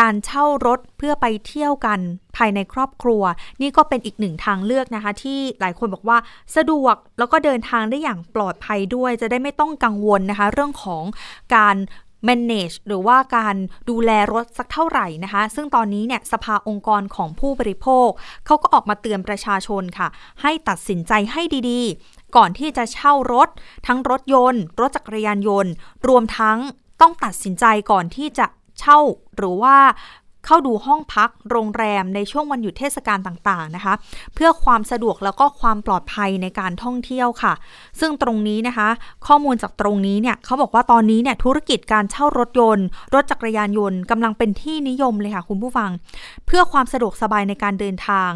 [0.06, 2.00] ารเช่ารถเพื่อไปเที่ยวกัน
[2.36, 3.22] ภายในครอบครัว
[3.60, 6.18] นี่ก็เป็นอีกหนึ่งทางเลือกนะคะ ที่หลายคนบอกว่า
[6.56, 11.04] สะดวกแล้วก็เดินทางได้อย่างปลอดภัยด้วย จะได้ไม่ต้องกังวลนะคะ เรื่องของ
[11.56, 11.76] การ
[12.28, 13.56] manage หรือว่าการ
[13.90, 18.08] ดูแลรถสักเท่าไหร่นะคะ ซึ่งตอนนี้เนี่ยสภาองค์กรของผู้บริโภค
[18.46, 20.08] เขาก็ออกมาเตือนประชาชนค่ะ
[20.42, 23.48] ให้ตัดสินใจให้ดีๆ ก่อนที่จะเช่ารถ
[23.86, 25.72] ทั้งรถยนต์ รถจักรยานยนต์
[26.08, 26.58] รวมทั้ง
[27.00, 28.46] ต้องตัดสินใจก่อนที่จะ
[28.80, 28.98] เช่า
[29.36, 29.76] หรือว่า
[30.46, 33.94] เข้าดูห้องพักโรงแรมในช่วงวันหยุดเทศกาลต่างๆนะคะ
[34.34, 37.52] เพื่อความสะดวกแล้วก็ความปลอดภัยในการท่องเที่ยวค่ะ
[38.00, 38.88] ซึ่งตรงนี้นะคะ
[39.26, 45.90] ข้อมูลจากตรงนี้เนี่ยเขาบอกว่าตอนนี้เนี่ยธุรกิจการเช่ารถยนต์ รถจักรยานยนต์กำลังเป็นที่นิยมเลยค่ะคุณผู้ฟัง
[46.46, 48.30] เพื่อความสะดวกสบายในการเดินทาง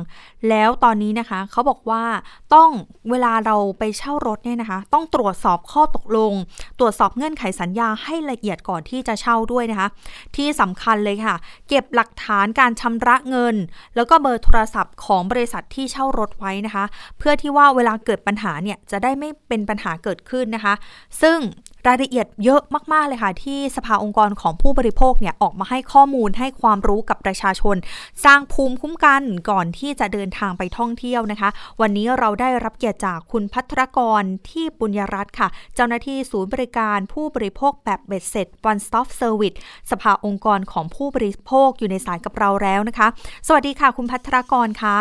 [0.48, 2.04] แล้วตอนนี้นะคะเขาบอกว่า
[2.54, 2.70] ต้อง
[3.10, 6.32] เวลาเราไปเช่ารถเนี่ยนะคะ ต้องตรวจสอบข้อตกลง
[6.78, 9.88] ตรวจสอบเงื่อนไขสัญญาให้ละเอียดก่อนที่จะเช่าด้วยนะคะ
[10.36, 11.36] ที่สำคัญเลยค่ะ
[11.68, 13.56] เก็บหลักฐานการชำระเงิน
[13.96, 16.84] แล้วก็เบอร์โทรศัพท์ของบริษัทที่เช่ารถไว้นะคะ
[17.18, 20.74] เพื่อที่ว่าเวลาเกิดปัญหาเนี่ยจะได้ไม่เป็นปัญหาเกิดขึ้นนะคะ
[21.22, 21.38] ซึ่ง
[21.86, 27.76] รายละเอียดเยอะมาก ๆ เลยค่ะ ที่สภาองค์กรของผู้บริโภคเนี่ยออกมาให้ข้อมูลให้ความรู้กับประชาชน
[28.24, 31.48] สร้างภูมิคุ้มกันก่อนที่จะเดินทางไปท่องเที่ยวนะคะ
[31.80, 39.56] วันนี้เราได้รับเกียรติจากคุณพัทรกรที่ปุญญรัตน์ค่ะ เจ้าหน้าที่ศูนย์บริการผู้บริโภคแบบเบ็ดเสร็จ one stop service
[39.90, 43.08] สภาองค์กรของผู้บริโภคอยู่ในสายกับเราแล้วนะคะ
[43.46, 44.98] สวัสดีค่ะ คุณพัทรกรคะ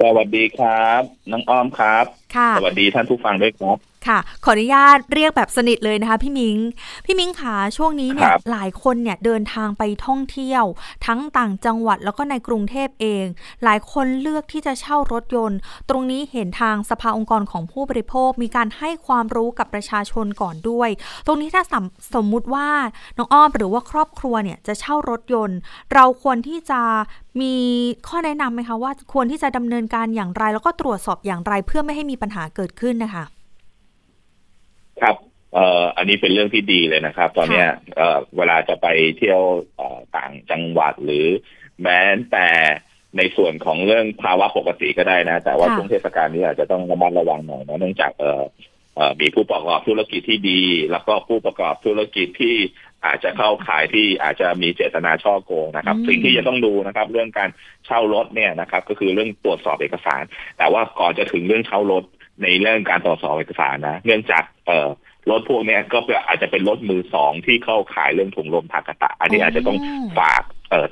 [0.00, 2.04] สวัสดีครับ น้องอ้อมครับ
[2.36, 6.56] ค่ะสวัสดีท่านผู้ฟังด้วยครับ ค่ะ ขออนุญาตเรียกแบบสนิทเลยนะคะ พี่มิง
[7.06, 10.64] พี่มิงคะช่วงนี้เนี่ยหลายคนเนี่ยเดินทางไปท่องเที่ยว
[11.06, 13.24] ทั้งต่างจังหวัดแล้วก็ในกรุงเทพเอง
[13.64, 15.58] หลายคนเลือกที่จะเช่ารถยนต์
[15.88, 20.88] ตรงนี้เห็นทางสภาองค์กรของผู้บริโภค มีการให้ความรู้กับประชาชนก่อนด้วย
[21.26, 21.84] ตรงนี้ถ้าสม
[22.14, 22.68] สมมุติว่า
[23.16, 25.58] น้องอ้อมหรือว่าครอบครัวเนี่ยจะเช่ารถยนต์
[25.94, 26.80] เราควรที่จะ
[27.40, 27.54] มี
[28.08, 33.24] ข้อแนะนำไหมคะว่าควรที่จะดำเนินการอย่างไร แล้วก็ตรวจสอบอย่างไรเพื่อไม่ให้มีปัญหาเกิดขึ้นนะคะ
[35.02, 35.16] ครับ
[35.54, 38.86] เอ่ออันนี้เป็นเรื่องที่ดีเลยนะครับ ตอนเนี้ยเอ่อเวลาจะไป
[39.18, 39.42] เที่ยว
[40.16, 41.26] ต่างจังหวัดหรือ
[41.82, 42.00] แม้
[42.32, 42.48] แต่
[43.18, 48.42] ในส่วนของเรื่องภาวะปกติก็ได้นะ แต่ว่าช่วงเทศกาลนี้อาจจะต้องระมัดระวังหน่อยนะเนื่องจากเอ่อ
[49.20, 52.56] มีผู้ประกอบธุรกิจที่ดี แล้วก็ผู้ประกอบธุรกิจที่
[53.06, 57.50] อาจจะเข้าขายที่อาจจะมีเจตนาช่อโกงนะครับ สิ่งที่จะต้องดูนะครับ เรื่องการ
[57.86, 60.22] เช่ารถเนี่ยนะครับ ก็คือเรื่องตรวจสอบเอกสาร
[60.58, 62.04] แต่ว่าก่อนจะถึงเรื่องเช่ารถ
[62.42, 64.88] ในเรื่องการตรวจสอบเอกสารนะ เนื่องจากเอ่อ
[65.30, 69.78] รถพวกนี้ก็อาจจะเป็นรถมือสองที่เข้าขายเรื่องถุงลมทากตะ อันนี้อาจจะต้อง
[70.18, 70.42] ฝาก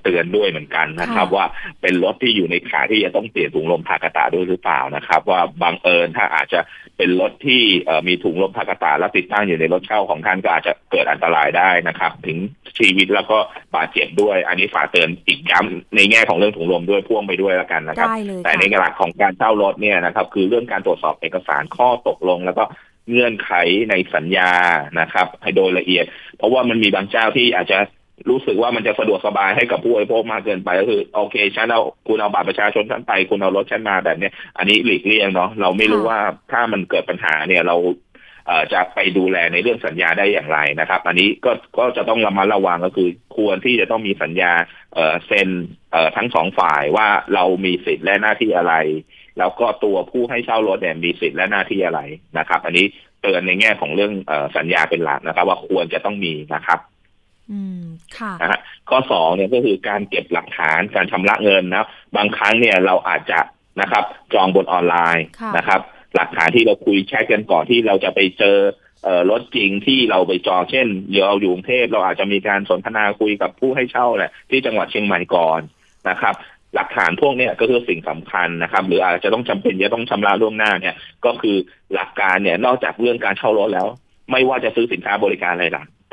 [0.02, 1.44] เตือนด้วยเหมือนกันนะครับ ว่า
[1.82, 6.60] เป็นรถที่อยู่ในขายที่จะต้องเปลี่ยนถุงลมทากตะด้วยหรือเปล่านะครับ ว่าบางเอิญถ้าอาจจะ
[6.96, 7.62] เป็นรถที่
[8.08, 12.38] มีถุงลมทากตะแล้วติดตั้งอยู่ในรถเช่าของท่านก็อาจจะเกิดอันตรายได้นะครับ ถึง
[12.78, 13.38] ชีวิตแล้วก็
[13.76, 18.08] บาดเจ็บด้วย อันนี้ฝากเตือนอีกย้ำในแง่ของเรื่องถุงลมด้วยพ่วงไปด้วยแล้วกันนะครับ
[18.44, 22.64] แต่ในหลักของการเช่ารถเนี่ยนะครับ คือเรื่องการตรวจสอบเอกสารข้อตกลงแล้วก็
[23.10, 23.52] เงื่อนไข
[23.90, 24.50] ในสัญญา
[25.00, 26.04] นะครับ ให้โดยละเอียด
[26.36, 27.78] เพราะว่ามันมีบางเจ้าที่อาจจะ
[28.30, 36.20] รู้สึกว่ามันจะสะดวกสบายให้กับผู้บริโภคมากเกินไปก็คือโอเคฉันเอาคุณเอาบัตรประชาชนฉันไป คุณเอารถฉันมาแบบนี้อันนี้หลีกเลี่ยงเนาะเราไม่รู้ว่า
[36.52, 37.76] ถ้ามันเกิดปัญหาเนี่ยเรา
[38.74, 44.52] จะไปดูแลในเรื่องสัญญาได้อย่างไรนะครับ อันนี้ก็ก็จะต้องระมัดระวังก็คือควรที่จะต้องมีสัญญา
[45.26, 45.48] เซ็น
[46.16, 48.74] ทั้งสองฝ่ายว่าเรามีสิทธิ์และหน้าที่อะไร
[49.38, 52.00] แล้วก็ตัวผู้ให้เช่ารถเนี่ยมีสิทธิ์และหน้าที่อะไร
[52.38, 52.86] นะครับ อันนี้
[53.22, 56.78] เตือนในแง่ของเรื่องอสัญญาเป็นหลักนะครับ ว่าควรจะต้องมีนะครับ
[57.52, 57.82] อืม
[58.18, 63.40] ค่ะนะฮะข้อสองเนี่ยก็คือการเก็บหลักฐานการชำระเงินนะบางครั้งเนี่ยเราอาจจะ
[63.80, 65.80] นะครับ จองบนออนไลน์นะครับ
[66.14, 68.56] หลักฐานที่เราคุยแชทกันก่อนที่เราจะไปเจอ
[69.30, 75.60] รถจริงที่เราไปจองเช่นเดี๋ยวเราอยู่กรุงเทพเราอาจจะมีการสนทนาคุยกับผู้ให้เช่าแหละที่จังหวัดเชียงใหม่ก่อน
[76.08, 76.34] นะครับ
[76.74, 81.56] หลักฐานพวกนี้ก็คือสิ่งสำคัญนะครับ หรืออาจจะต้องจำเป็นจะต้องชำระล่วงหน้าเนี่ย ก็คือ
[81.94, 83.86] หลักการเนี่ยนอกจากเรื่องการเช่ารถแล้ว
[84.30, 85.66] ไม่ว่าจะซื้อสินค้าบริการอะไร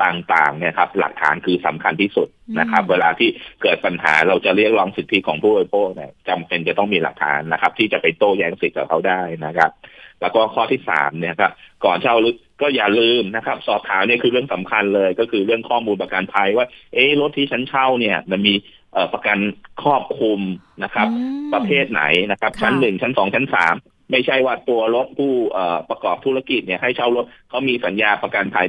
[0.04, 2.28] ต่างๆเนี่ยครับหลักฐานคือสำคัญที่สุด
[2.58, 3.28] นะครับ เวลาที่
[3.62, 9.70] เกิดปัญหาเราจะเรียกร้องสิทธิของผู้บริโภคเนี่ยจำเป็นจะต้องมีหลักฐานนะครับ ที่จะไปโต้แย้งสิทธิ์กับเขาได้นะครับ
[10.20, 11.52] แล้วก็ข้อที่สามเนี่ยครับ
[11.84, 12.14] ก่อนเช่า
[12.60, 18.54] ก็อย่าลืมนะครับ สอบถามเนี่ยคือเรื่องสำคัญเลย ก็คือเรื่องข้อมูลประกันภัยว่า เอ๊รถที่ฉันเช่าเนี่ย มันมี
[19.12, 19.38] ประกัน
[19.82, 20.40] ครอบคลุม
[20.84, 21.08] นะครับ
[21.54, 23.74] ประเภทไหนนะครับ ชั้นหนึ่งชั้นสองชั้นสาม
[24.10, 25.32] ไม่ใช่ว่าตัวรถผู้
[25.90, 28.66] ประกอบธุรกิจเนี่ยให้เช่ารถเขามีสัญญาประกันภัย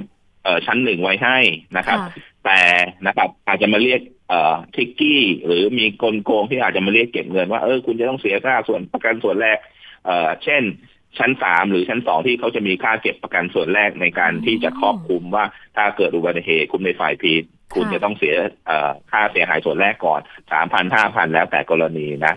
[0.65, 1.37] ชั้นหนึ่งไว้ให้
[1.77, 1.99] นะครับ
[2.45, 2.59] แต่
[3.07, 4.01] นะครับอาจจะมาเรียก
[4.75, 9.57] ทิกกี้ หรือมีกลโกงที่อาจจะมาเรียกเก็บเงินว่าเออคุณจะต้องเสียค่าส่วนประกันส่วนแรก
[10.43, 10.63] เช่น
[11.17, 15.45] ชั้นสามหรือชั้นสองที่เขาจะมีค่าเก็บประกันส่วนแรกในการที่จะครอบคลุมว่า
[15.77, 17.43] ถ้าเกิดอุบัติเหตุคุณในฝ่ายผิด
[17.75, 18.35] คุณจะต้องเสีย
[19.11, 22.33] ค่าเสียหายส่วนแรกก่อนสามพันห้าพันแล้วแต่กรณีนะ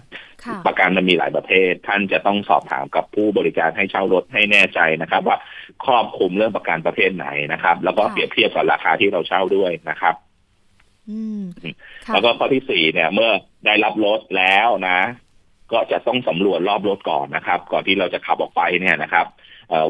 [0.66, 5.36] ประกันมันมีหลายประเภท ท่านจะต้องสอบถามกับผู้บริการให้เช่ารถให้แน่ใจนะครับ ว่า
[5.84, 10.14] ครอบคลุมเรื่องประกันประเภทไหนนะครับ แล้วก็เปรียบเทียบกับราคาที่เราเช่าด้วยนะครับ
[12.12, 13.30] แล้วก็ข้อที่สี่เนี่ย เมื่อ
[13.66, 15.00] ได้รับรถแล้วนะ
[15.72, 19.26] ก็จะต้องสำรวจรอบรถก่อนนะครับ ก่อนที่เราจะขับออกไปเนี่ยนะครับ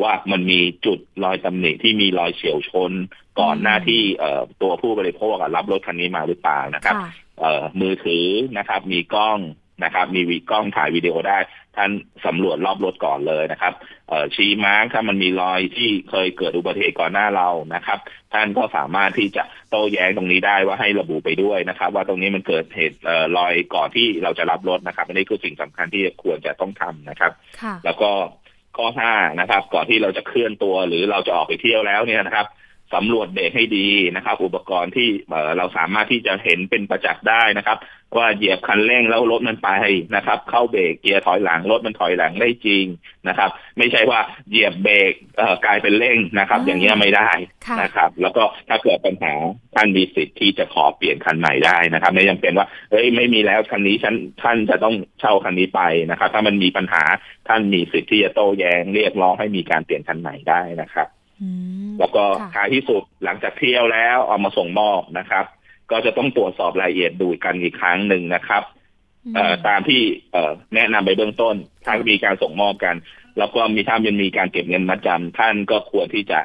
[0.03, 2.92] ว่ามันมีจุดรอยตำหนิที่มีรอยเฉียวชน
[3.40, 4.03] ก่อนหน้าที่
[4.62, 6.95] ตัวผู้บริโภครับรถคันนี้มาหรือเปล่านะครับ
[7.81, 8.27] มือถือ
[8.59, 9.38] นะครับ มีกล้อง
[9.85, 11.38] นะครับ มีวีกล้องถ่ายวิดีโอได้
[11.77, 11.90] ท่าน
[12.27, 13.73] สำรวจรอบรถก่อนเลยนะครับ
[14.35, 17.99] ชี้มาร์กถ้ามันมีรอยที่เคยเกิดอุบัติเหตุก่อนหน้าเรานะครับ
[18.33, 22.99] ท่านก็สามารถที่จะโต้แย้งตรงนี้ได้ว่าให้ระบุไปด้วยนะครับ ว่าตรงนี้มันเกิดเหตุ
[23.37, 27.33] รอยก่อนที่เราจะรับรถนะครับอันนี้คือสิ่งสำคัญที่ควรจะต้องทำนะครับ
[27.85, 28.11] แล้วก็
[28.77, 32.47] ข้อห้านะครับ ก่อนที่เราจะเคลื่อนตัวหรือเราจะออกไปเที่ยวแล้วเนี่ยนะครับ
[32.94, 35.09] สำรวจเบรกให้ดีนะครับ อุปกรณ์ที่
[35.57, 37.79] เราสามารถที่จะเห็นเป็นประจักษ์ได้นะครับ
[38.16, 39.70] ว่าเหยียบคันเร่งแล้วรถมันไป
[40.16, 42.85] นะครับ เข้าเบรกเกียร์ถอยหลังรถมันถอยหลังได้จริง
[43.29, 45.12] นะครับ ไม่ใช่ว่าเหยียบเบรก
[45.64, 47.31] กลายเป็นเร่งนะครับ อย่างเงี้ยไม่ได้
[47.83, 49.35] นะครับ แล้วก็ถ้าเกิดปัญหา
[49.74, 57.03] ท่านมีสิทธิ์ที่จะขอเปลี่ยนคันใหม่ได้นะครับไม่จำเป็นว่าเฮ้ยไม่มีแล้วคันนี้ฉันท่านจะต้องเช่าคันนี้ไปนะครับ ถ้ามันมีปัญหา
[57.48, 61.09] ท่านมีสิทธิ์ที่จะโต้แย้งเรียกร้องให้มีการเปลี่ยนคันใหม่ได้นะครับ
[61.98, 62.24] แล้วก็
[62.55, 65.44] ท้ายที่สุดหลังจากเที่ยวแล้วเอามาส่งมอบนะครับ
[65.90, 68.62] ก็จะต้องตรวจสอบรายละเอียดดูกันอีกครั้งหนึ่งนะครับ
[69.68, 70.00] ตามที่
[70.74, 72.96] แนะนำไปเบื้องต้น ถ้ามีการส่งมอบกัน
[73.38, 76.40] แล้วก็มีถ้ามันมีการเก็บเงินมัดจำท่านก็ควรที่จะ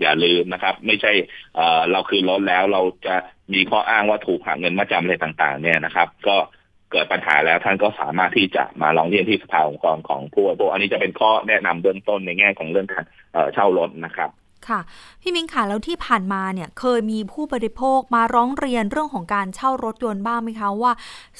[0.00, 1.12] อย่าลืมนะครับ ไม่ใช่
[1.90, 3.16] เราคืนรถแล้วเราจะ
[3.52, 6.36] มีข้ออ้างว่าถูกหักเงินมัดจำอะไรต่าง ๆ เนี่ยนะครับ ก็
[6.92, 13.04] เกิดปัญหาแล้วท่านก็สามารถที่จะมาร้องเรียนที่สภาองค์กรของผู้บริโภคอันนี้จะเป็นข้อแนะนำเบื้องต้นในแง่ของเรื่องการ
[13.54, 14.30] เช่ารถนะครับ
[14.68, 14.80] ค่ะ
[15.20, 20.92] พี่มิงค่ะแล้วที่ผ่านมาเนี่ยเคยมีผู้บริโภคมาร้องเรียนเรื่องของการเช่ารถยนต์บ้างไหมคะว่า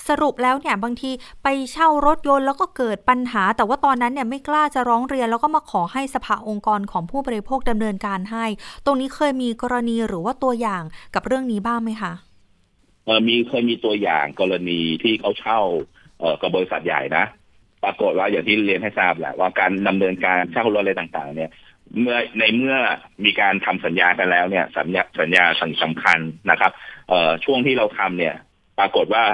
[0.08, 1.10] สรุปแล้วเนี่ยบางที
[1.42, 8.44] ไปเช่ารถยนต์แล้วก็เกิดปัญหา แต่ว่าตอนนั้นเนี่ยไม่กล้าจะร้องเรียน แล้วก็มาขอให้สภาองค์กรของผู้บริโภคดำเนินการให้
[8.84, 10.82] ตรงนี้เคยมีกรณีหรือว่าตัวอย่าง
[11.14, 12.12] กับเรื่องนี้บ้างไหมคะ
[13.04, 15.60] เออมีเคยมีตัวอย่างกรณีที่เขาเช่า
[16.20, 17.24] เออกับบริษัทใหญ่นะ
[17.84, 21.50] ปรากฏว่าอย่างที่เรียนให้ทราบแหละว่าการดำเนินการเช่ารถอะไรต่าง ๆ เนี่ย
[21.98, 22.76] เมื่อในเมื่อ
[23.24, 25.44] มีการทำสัญญากันแล้วเนี่ย สัญญาสัญญา
[25.82, 26.18] สำคัญ
[26.50, 26.72] นะครับ
[27.08, 28.34] เอ่อช่วงที่เราทำเนี่ย
[28.78, 29.24] ปรากฏว่า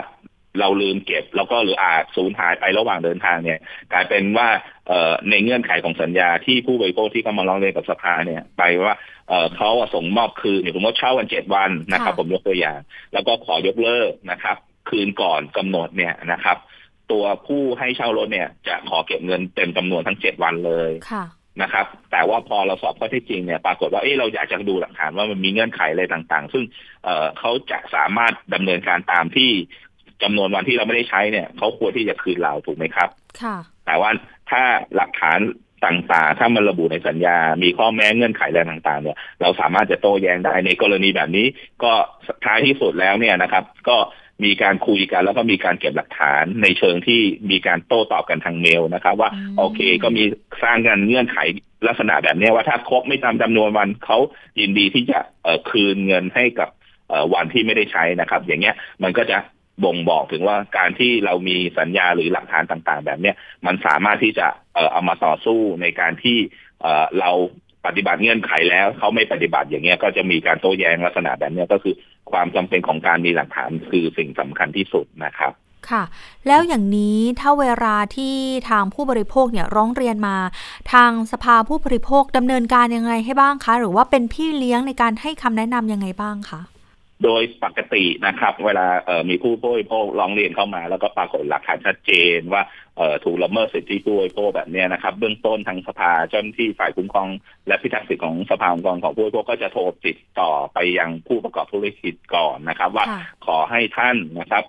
[0.60, 3.58] เราลืมเก็บ แล้วก็หรืออาจสูญหายไประหว่างเดินทางเนี่ย
[3.92, 4.48] กลายเป็นว่า
[4.88, 8.96] เอ่อในเงื่อนไขของสัญญาที่ผู้บริโภคที่เขามาร้องเรียนกับสภาเนี่ย ไปว่า
[9.28, 12.78] เอ่อเขาส่งมอบคืนเนี่ยผมว่าเช่าวันเจ็ดวันนะครับ ผมยกตัวอย่าง
[13.12, 14.56] แล้วก็ขอยกเลิกนะครับ
[14.88, 16.56] คืนก่อนกำหนดเนี่ยนะครับ
[17.12, 20.90] ตัวผู้ให้เช่ารถเนี่ย จะขอเก็บเงินเต็มจำนวนทั้งเจ็ดวันเลย
[21.62, 26.64] นะครับ แต่ว่าพอเราสอบข้อเท็จจริงเนี่ยปรากฏว่าเออเราอยากจะดูหลักฐานว่ามันมีเงื่อนไขอะไรต่างๆ ซึ่ง
[27.04, 29.50] เเขาจะสามารถดำเนินการตามที่
[30.22, 33.08] จำนวนวันที่เราไม่ได้ใช้เนี่ยเขาควรที่จะคืนเราถูกไหมครับ
[33.42, 34.10] ค่ะ แต่ว่า
[34.50, 34.62] ถ้า
[34.96, 35.38] หลักฐาน
[35.86, 41.46] ต่างๆ ถ้ามันระบุในสัญญา มีข้อแม้เงื่อนไขอะไรต่างๆ เนี่ย เราสามารถจะโต้แย้งได้ในกรณีแบบนี้
[41.82, 41.92] ก็
[42.44, 43.96] ท้ายที่สุดแล้วเนี่ยนะครับ ก็
[44.44, 47.20] มีการคุยกัน แล้วก็มีการเก็บหลักฐานในเชิงที่
[47.50, 50.22] มีการโต้ตอบกันทางเมลนะครับ ว่าโอเค ก็มี
[50.62, 51.38] สร้างกันเงื่อนไข
[51.86, 54.18] ลักษณะแบบนี้ว่าถ้าครบไม่ตามจำนวนวันเขา
[54.60, 55.18] ยินดีที่จะ
[55.66, 56.68] เคืนเงินให้กับ
[57.34, 59.38] วันที่ไม่ได้ใช้นะครับ อย่างเงี้ยมันก็จะ
[59.84, 64.46] บ่งบอกถึงว่าการที่เรามีสัญญาหรือหลักฐานต่าง ๆ แบบเนี้ยมันสามารถที่จะ
[64.92, 66.38] เอามาต่อสู้ในการที่
[67.20, 67.30] เรา
[67.86, 71.94] ปฏิบัติเงื่อนไขแล้วเขาไม่ปฏิบัติอย่างเงี้ยก็จะมีการโต้แย้งลักษณะแบบนี้ก็คือ
[72.30, 75.52] ความจำเป็นของการมีหลักฐานคือสิ่งสำคัญที่สุดนะครับ
[75.90, 76.02] ค่ะ
[76.46, 78.34] แล้วอย่างนี้ถ้าเวลาที่
[78.68, 80.36] ทางผู้บริโภคเนี่ยร้องเรียนมา
[80.92, 86.60] ทางสภาผู้บริโภคดำเนินการยังไงให้บ้างคะ หรือว่าเป็นพี่เลี้ยงในการให้คำแนะนํำยังไงบ้างคะ
[87.24, 92.62] โดยปกตินะครับ เวลาเมีผู้บริโภคร้องเรียนเข้ามา แล้วก็ปรากฏหลักฐานชัดเจนว่า
[93.24, 97.28] ถูกละเมิดสิทธิผู้บริโภคแบบนี้นะครับ เบื้องต้นทางสภาเจ้าหน้าที่ฝ่ายคุ้มครอง
[97.66, 103.04] และพิทักษ์สิทธิของสภาองค์กรของผู้บริโภคก็จะโทรติดต่อไปยังผู้ประกอบธุรกิจก่อนนะครับ ว่า
[103.46, 104.64] ขอให้ท่านนะครับ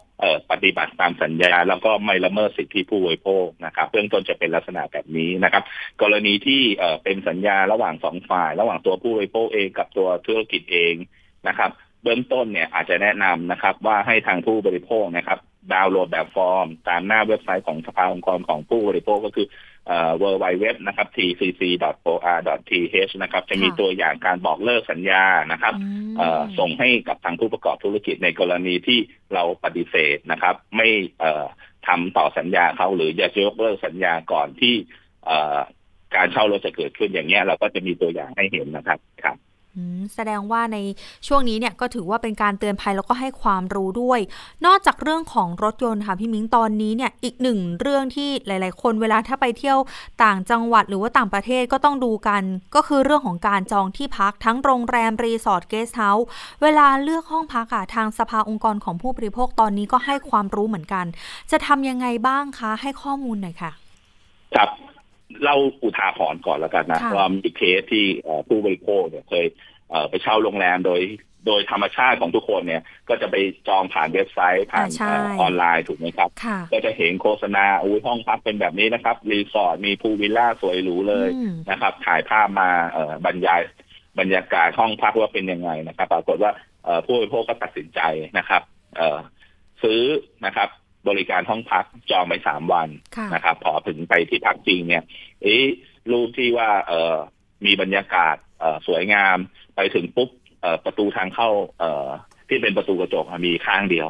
[0.52, 5.64] ปฏิบัติตามสัญญา แล้วก็ไม่ละเมิดสิทธิผู้บริโภคนะครับเบื้องต้นจะเป็นลักษณะแบบนี้นะครับ
[6.02, 6.62] กรณีที่
[7.04, 10.96] เป็นสัญญาระหว่างสองฝ่าย ระหว่างตัวผู้บริโภคเองกับตัวธุรกิจเอง
[11.48, 11.72] นะครับ
[12.04, 15.40] เบื้องต้นเนี่ยอาจจะแนะนำนะครับ ว่าให้ทางผู้บริโภคนะครับ
[15.74, 19.48] ดาวน์โหลดแบบฟอร์ม ตามหน้าเว็บไซต์ของสภาองค์กรของผู้บริโภคก็คือ
[19.88, 25.74] เอ่อ w w w นะครับ tcc.or.th นะครับ จะมีตัวอย่างการบอกเลิกสัญญานะครับ
[26.18, 29.00] เอ่อส่งให้กับทางผู้ประกอบธุรกิจในกรณีที่
[29.34, 30.88] เราปฏิเสธนะครับ ไม่
[31.20, 31.46] เอ่อ
[31.88, 34.74] ทำต่อสัญญาเขาหรืออยากจะยกเลิกสัญญาก่อนที่
[35.26, 35.58] เอ่อ
[36.16, 39.38] การเช่ารถจะเกิดขึ้นอย่างเงี้ยเราก็จะมีตัวอย่างให้เห็นนะครับครับ
[40.16, 40.78] แสดงว่าใน
[41.28, 44.20] ช่วงนี้เนี่ยก็ถือว่าเป็นการเตือนภัยแล้วก็ให้ความรู้ด้วย
[44.66, 49.78] นอกจากเรื่องของรถยนต์ค่ะพี่มิ้งตอนนี้เนี่ยอีกหนึ่งเรื่องที่หลาย ๆ คนเวลาถ้าไปเที่ยว
[50.24, 52.44] ต่างจังหวัดหรือว่าต่างประเทศก็ต้องดูกัน
[52.76, 56.26] ก็คือเรื่องของการจองที่พักทั้งโรงแรมรีสอร์ทเกสต์เฮาส์
[56.62, 61.06] เวลาเลือกห้องพักอะทางสภาองค์กรของผู้บริโภคตอนนี้ก็ให้ความรู้เหมือนกัน
[61.52, 63.72] จะทำยังไงบ้างคะให้ข้อมูลหน่อยค่ะ
[64.56, 64.70] ครับ
[65.44, 68.06] เล่าอุทาหรณ์ก่อนแล้วกันนะว่ามีเคสที่
[68.48, 69.46] ผู้บริโภคเนี่ยเคย
[70.10, 71.02] ไปเช่าโรงแรมโดย
[71.48, 73.36] โดยธรรมชาติของทุกคนเนี่ย ก็จะไป
[73.68, 74.88] จองผ่านเว็บไซต์ผ่าน
[75.42, 76.30] ออนไลน์ถูกไหมครับ
[76.72, 81.30] ก็จะเห็นโฆษณาอุ้ยห้องพักเป็นแบบนี้นะครับ รีสอร์ทมี pool villa สวยหรูเลย
[81.72, 82.70] นะครับ ถ่ายภาพมา
[83.26, 83.62] บรรยาย
[84.20, 86.52] บรรยากาศห้องพักว่าเป็นยังไงนะครับ ปรากฏว่า
[87.06, 88.02] ผู้บริโภคก็ตัดสินใจ
[88.38, 88.62] นะครับ
[89.84, 90.02] ซื้อ
[90.46, 90.70] นะครับ
[91.08, 92.90] บริการห้องพักจองไปสามวัน
[93.34, 95.04] นะครับ พอถึงไปที่พักจริงเนี่ย
[95.44, 95.58] เอ๊
[96.12, 97.16] รูปที่ว่าเออ
[97.66, 98.36] มีบรรยากาศ
[98.88, 99.38] สวยงาม
[99.76, 100.30] ไปถึงปุ๊บ
[100.62, 102.08] เอ่อประตูทางเข้า เอ่อ
[102.50, 104.08] ที่เป็นประตูกระจกมีข้างเดียว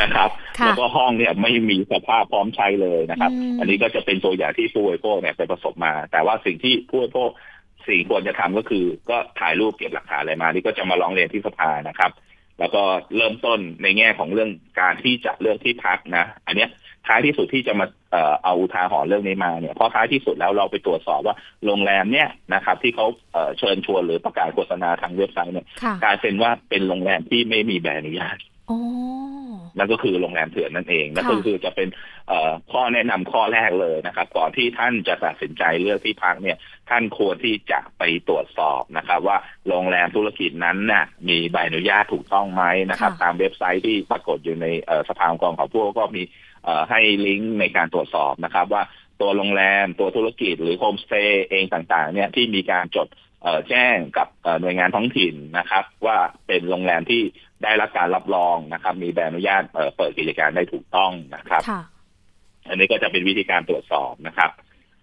[0.00, 0.30] นะครับ
[0.64, 3.30] แล้วก็ห้องเนี่ยไม่มีสภาพพร้อมใช้เลยนะครับ
[3.60, 7.30] อันนี้ก็จะเป็นตัวอย่างที่ผู้บริโภคเนี่ยไปประสบมา แต่ว่าสิ่งที่ผู้บริโภค
[7.86, 12.10] สิ่งควรจะทำก็คือ ก็ถ่ายรูปเก็บหลักฐานอะไรมา นี่ก็จะมาร้องเรียนที่สภานะครับ
[12.60, 12.82] แล้วก็
[13.16, 16.70] เริ่มต้นในแง่ของเรื่องการที่จะเลือกที่พักนะ อันเนี้ย
[17.06, 17.86] ท้ายที่สุดที่จะมา
[18.44, 23.06] เอาอุทาหรณ์เรื่องนี้มาเนี่ยเพราะท้ายที่สุดแล้วเราไปตรวจสอบว่าโรงแรมเนี่ยนะครับ ที่เขา
[23.58, 25.66] เชิญชวนหรือประกาศโฆษณาทางเว็บไซต์เนี่ย
[26.04, 28.36] กลายเป็นว่าเป็นโรงแรมที่ไม่มีใบอนุญาต
[29.80, 31.88] นั่นก็คือโรงแรมเถื่อนนั่นเองนั่นก็คือจะเป็น
[32.72, 36.58] ข้อแนะนำข้อแรกเลยนะครับ ก่อนที่ท่านจะตัดสินใจเลือกที่พักเนี่ย
[36.90, 39.36] ท่านควรที่จะไปตรวจสอบนะครับ ว่า
[39.68, 44.66] โรงแรมธุรกิจนั้นน่ะมีใบอนุญาตถูกต้องไหมนะครับ ตามเว็บไซต์ที่ปรากฏอยู่ใน
[45.08, 46.22] สภาองค์กรของพวกก็มี
[46.90, 48.82] ให้ลิงก์ในการตรวจสอบนะครับ ว่า
[49.20, 53.08] ตัวโรงแรมตัวธุรกิจหรือโฮมสเตย์เองต่างๆ เนี่ยที่มีการจด
[53.68, 54.28] แจ้งกับ
[54.60, 56.16] หน่วยงานท้องถิ่นนะครับ ว่า
[56.46, 57.22] เป็นโรงแรมที่
[57.62, 59.62] ได้รับการรับรองนะครับ มีใบอนุญาต
[59.96, 61.62] เปิดกิจการได้ถูกต้องนะครับ
[62.68, 64.50] อันนี้ก็จะเป็นวิธีการตรวจสอบนะครับ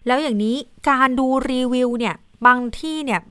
[0.07, 0.55] แล้วอย่างนี้
[0.89, 2.15] การดูรีวิวเนี่ย
[2.45, 3.21] บางที่เนี่ย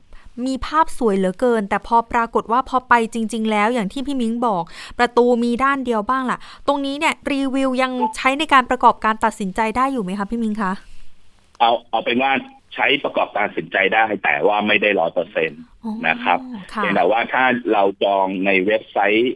[0.46, 4.62] มีภาพสวยเหลือเกิน แต่พอปรากฏว่าพอไปจริง ๆ แล้วอย่างที่พี่มิ้งบอก
[4.98, 10.72] ประตูมีด้านเดียวบ้างล่ะ ตรงนี้เนี่ยรีวิวยังใช้ในการประกอบการตัดสินใจได้อยู่ไหมคะพี่มิ้งคะ
[11.60, 12.30] เอาเอาเป็นว่า
[12.76, 15.56] ใช้ประกอบการสินใจได้แต่ว่าไม่ได้ร้อยเปอร์เซ็นต
[16.08, 16.38] นะครับ
[16.94, 19.34] แต่ว่าถ้าเราจองในเว็บไซต์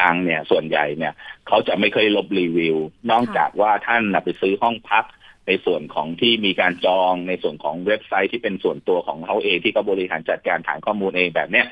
[0.00, 1.12] ดังๆ เนี่ยส่วนใหญ่เนี่ย
[1.48, 2.76] เขาจะไม่เคยลบรีวิว
[3.10, 5.04] นอกจากว่าท่านไปซื้อห้องพัก
[5.46, 11.66] ในส่วนของที่มีการจองในส่วนของเว็บไซต์ที่เป็นส่วนตัวของเขาเองที่เขาบริหารจัดการฐานข้อมูลเองแบบเนี้ย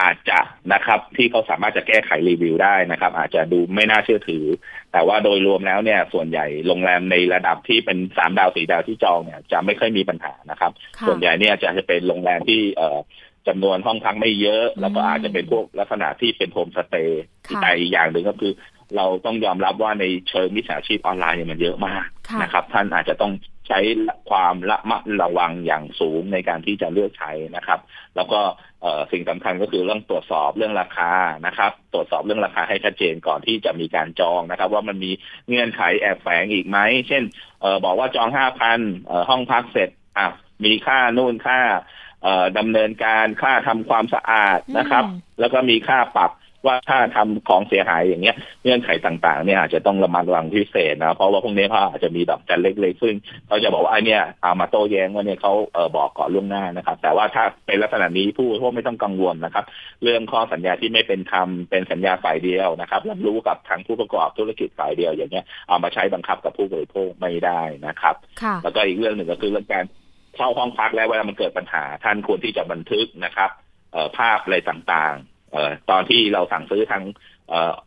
[0.00, 0.40] อาจจะ
[0.72, 4.44] นะครับที่เขาสามารถจะแก้ไขรีวิวได้นะครับ อาจจะดูไม่น่าเชื่อถือ
[4.92, 10.72] แต่ว่าโดยรวมแล้วเนี่ยส่วนใหญ่โรงแรมในระดับที่เป็นสามดาวสี่ดาวที่จองเนี่ยจะไม่ค่อยมีปัญหานะครับ
[11.06, 12.98] ส่วนใหญ่เนี่ยจะจะเป็นโรงแรมที่เอ่อ
[13.48, 17.22] จำนวนห้องพักไม่เยอะ แล้วก็อาจจะเป็นพวกลักษณะที่เป็นโฮมสเตย์
[17.62, 18.52] แต่อีกอย่างหนึ่งก็คือ
[18.96, 22.04] เราต้องยอมรับว่าในเชิงมิจฉาชีพออนไลน์เนี่ยมันเยอะมาก
[22.42, 23.32] นะครับ ท่านอาจจะต้อง
[23.70, 23.80] ใช้
[24.30, 27.80] ความระมัดระวังอย่างสูงในการที่จะเลือกใช้นะครับ
[28.16, 28.40] แล้วก็
[29.12, 31.12] สิ่งสำคัญก็คือเรื่องตรวจสอบเรื่องราคา
[31.46, 35.10] นะครับ ตรวจสอบเรื่องราคาให้ชัดเจนก่อนที่จะมีการจองนะครับ ว่ามันมี
[35.48, 36.78] เงื่อนไขแอบแฝงอีกไหม
[37.08, 37.22] เช่น
[37.64, 38.80] อบอกว่าจองห้าพัน
[39.28, 40.26] ห้องพักเสร็จอะ
[40.64, 41.60] มีค่านู่นค่า
[42.58, 45.04] ดำเนินการค่าทำความสะอาดนะครับ
[45.40, 46.30] แล้วก็มีค่าปรับ
[46.66, 53.14] ว่าถ้าทำของเสียหายอย่างเงี้ยเงื่อนไขต่างๆเนี่ยอาจจะต้องระมัดระวังพิเศษนะเพราะว่าพวกนี้เขาอาจจะมีดอกจันเล็กๆซึ่ง
[53.46, 59.64] เขาจะบอกว่าไอ้นี่เอามาโต้แย้งว่าเนี่ยเขาเออบอกก่อนล่วงหน้านะครับ แต่ว่าถ้าเป็นลักษณะนี้ผู้พวกไม่ต้องกังวลนะครับ
[60.02, 68.14] เรื่องข้อสัญญาที่ไม่เป็นธรรมเป็นสัญญาฝ่ายเดียวนะครับรับรู้กับทางผู้ประกอบธุรกิจฝ่ายเดียวอย่างเงี้ยเอามาใช้บังคับกับผู้บริโภคไม่ได้นะครับ
[68.62, 69.84] แล้วก็อีกเรื่องหนึ่งก็คือเรื่องการ
[70.36, 73.50] เข้าห้องพักแล้วเวลามันเกิดปัญหาท่านควรที่จะบันทึกนะครับ
[74.18, 75.39] ภาพอะไรต่างๆ
[75.90, 77.02] ตอนที่เราสั่งซื้อทาง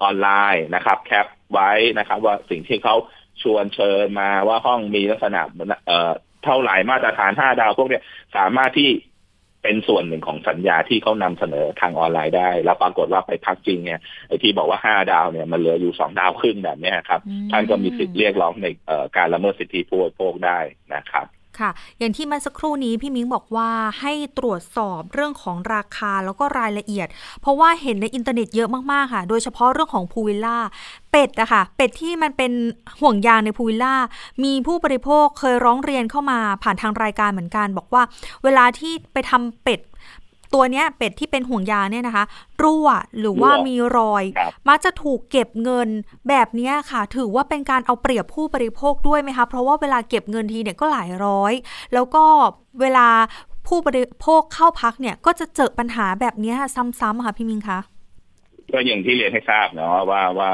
[0.02, 2.95] ออนไลน์นะครับ แคปไว้นะครับ ว่าสิ่งที่เขา
[3.41, 5.41] ชวนเชิญมาว่าห้องมีลักษณะ
[6.43, 8.04] เท่าไหร่มาตรฐานห้าดาวพวกเนี้ย
[8.36, 8.89] สามารถที่
[9.63, 17.21] เป็นส่วนหนึ่งของสัญญาที่เขานำเสนอทางออนไลน์ได้ แล้วปรากฏว่าไปพักจริงเนี่ยไอ้ที่บอกว่าห้าดาวเนี่ยมันเหลืออยู่สองดาวครึ่งแบบนี้ครับ
[17.52, 18.67] ท่านก็มีสิทธิ์เรียกร้องใน
[19.17, 20.60] การละเมิดสิทธิผู้บริโภคได้
[20.95, 21.26] นะครับ
[21.60, 27.08] ค่ะ อย่างที่เมื่อสักครู่นี้พี่มิ้งบอกว่าให้ตรวจสอบเรื่องของราคาแล้วก็รายละเอียด
[27.42, 30.58] เพราะว่าเห็นในอินเทอร์เน็ตเยอะมากๆค่ะ โดยเฉพาะเรื่องของ pool villa
[31.12, 32.52] เป็ดอะค่ะ เป็ดที่มันเป็น
[33.00, 33.96] ห่วงยางใน pool villa
[34.44, 38.04] มีผู้บริโภคเคยร้องเรียนเข้ามาผ่านทางรายการเหมือนกัน บอกว่า
[38.44, 39.80] เวลาที่ไปทำเป็ด
[40.54, 42.26] ตัวเนี้ยเป็ดที่เป็นห่วงยางเนี่ยนะคะ
[42.63, 42.88] รั่ว
[43.20, 44.24] หรือว่ามีรอย
[44.68, 45.89] มักจะถูกเก็บเงิน
[46.30, 51.54] แบบนี้ค่ะ ถือว่าเป็นการเอาเปรียบผู้บริโภคด้วยไหมคะ เพราะว่าเวลาเก็บเงินทีเนี่ยก็หลายร้อย
[51.94, 52.24] แล้วก็
[52.82, 53.08] เวลา
[53.68, 56.56] ผู้บริโภคเข้าพักเนี่ยก็จะเจอปัญหาแบบนี้
[57.00, 57.80] ซ้ำๆค่ะพี่มิงคะ
[58.72, 60.50] ก็อย่างที่เรียนให้ทราบเนาะว่าว่า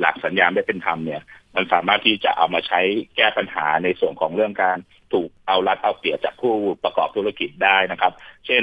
[0.00, 1.22] หลักสัญญาไม่เป็นธรรมเนี่ย
[1.54, 2.80] มันสามารถที่จะเอามาใช้
[3.16, 4.78] แก้ปัญหาในส่วนของเรื่องการ
[5.14, 8.12] ถูกเอารัดเอาเปรียบจากผู้ประกอบธุรกิจได้นะครับ
[8.46, 8.62] เช่น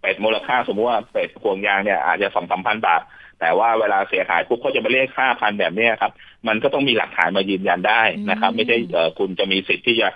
[0.00, 3.02] เป็ดมูลค่าสมมติว่าเป็ดพวงยางเนี่ยอาจจะสองสามพันบาท
[3.40, 6.12] แต่ว่าเวลาเสียหายปุ๊บเขาจะมาเรียกค่าพันแบบนี้ครับ
[6.48, 8.76] มันก็ต้องมีหลักฐานมายืนยันได้นะครับ ไม่ใช่
[9.18, 10.08] คุณจะมีสิทธิ์ที่จะ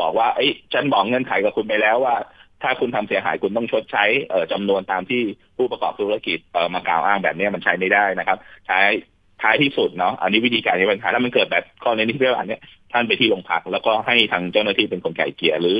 [0.00, 2.16] บอกว่าไอ้ฉันบอกเงื่อนไขกับคุณไปแล้วว่า
[2.62, 4.04] ถ้าคุณทำเสียหายคุณต้องชดใช้
[4.52, 5.22] จำนวนตามที่
[5.56, 6.38] ผู้ประกอบธุรกิจ
[6.74, 8.78] มากล่าวอ้างแบบนี้มันใช้ไม่ได้นะครับ ใช้
[9.42, 12.58] ท้ายที่สุดเนาะอันนี้วิธีการในปัญหาถ้ามันเกิดแบบข้อในที่เรียกว่านี้
[12.92, 15.76] ท่านไปที่โรงพักแล้วก็ให้ทางเจ้าหน้าที่เป็นคนไกล่เกลี่ยหรือ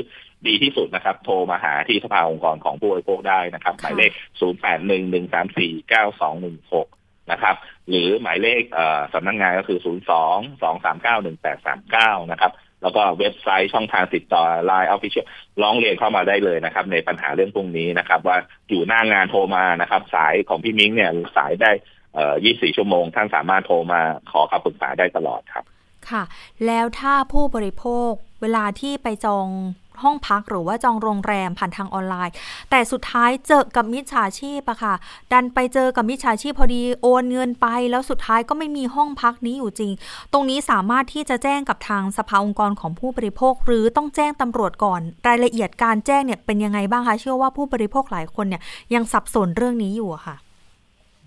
[0.47, 7.55] ดีที่สุดนะครับ โทรมาหาที่สภาองค์กรของผู้บริโภคได้นะครับ หมายเลข 0 8 1 1 3 4 9 2 1 6 นะครับ
[7.89, 8.61] หรือหมายเลข
[9.13, 12.51] สำนักงานก็คือ 0 2 2 3 9 1 8 3 9 นะครับ
[12.81, 15.25] แล้วก็เว็บไซต์ช่องทางติดต่อ LINE Official
[15.61, 18.37] ร้องเรียนเข้ามาได้เลยนะครับ ในปัญหาเรื่องพวกนี้นะครับ ว่า
[18.69, 24.01] อยู่หน้างานโทรมานะครับ สายของพี่มิ้งเนี่ยสายได้เอ่อ 24 ชั่วโมง ท่านสามารถโทรมา
[24.31, 25.65] ขอคำปรึกษาได้ตลอดครับ
[26.09, 26.23] ค่ะ
[26.65, 28.11] แล้วถ้าผู้บริโภค
[28.41, 29.47] เวลาที่ไปจอง
[30.05, 32.33] ห้องพักหรือว่าจองโรงแรมผ่านทางออนไลน์
[32.69, 34.93] แต่สุดท้ายเจอกับมิจฉาชีพอะค่ะ
[35.31, 39.91] ดันไปเจอกับมิจฉาชีพพอดีโอนเงินไป แล้วสุดท้ายก็ไม่มีห้องพักนี้อยู่จริง
[40.33, 48.61] ตรงนี้สามารถที่จะแจ้งกับทางสภาองค์กรของผู้บริโภค หรือต้องแจ้งตำรวจก่อน รายละเอียดการแจ้งเนี่ยเป็นยังไงบ้างคะเชื่อว่าผู้บริโภคหลายคนเนี่ย
[48.93, 50.35] ยังสับสนเรื่องนี้อยู่ค่ะ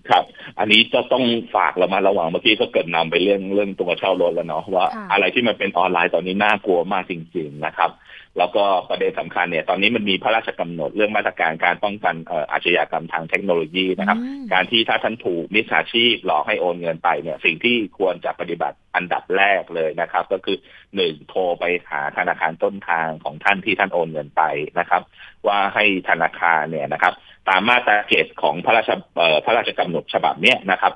[0.09, 0.23] ครับ
[0.59, 1.23] อันนี้จะต้อง
[1.55, 7.91] ฝากเรามาระวังเมื่อกี้ก็เกิดนำไปเรื่องเรื่องตัวเช่ารถแล้วเนาะว่าอะไรที่มันเป็นออนไลน์ตอนนี้น่ากลัวมากจริง ๆนะครับ
[8.37, 12.15] แล้วก็ประเด็นสำคัญเนี่ยตอนนี้มันมีพระราชกำหนดเรื่องมาตรการการป้องกัน
[12.51, 14.17] อาชญากรรมทางเทคโนโลยีนะครับ
[14.53, 20.57] การที่ถ้าท่านถูกมิจฉาชีพหลอกให้โอนเงินไปเนี่ยสิ่งที่ควรจะปฏิบัติอันดับ แรกเลยนะครับ ก็คือ
[20.95, 24.43] หนึ่งโทรไปหาธนาคารต้นทางของท่านที่ท่านโอนเงินไป
[24.79, 25.01] นะครับ
[25.47, 27.13] ว่าให้ธนาคารเนี่ยนะครับ
[27.49, 28.89] ตามมาตราเกตของพระราช
[29.45, 30.93] พระราชกำหนดฉบับเนี้ยนะครับ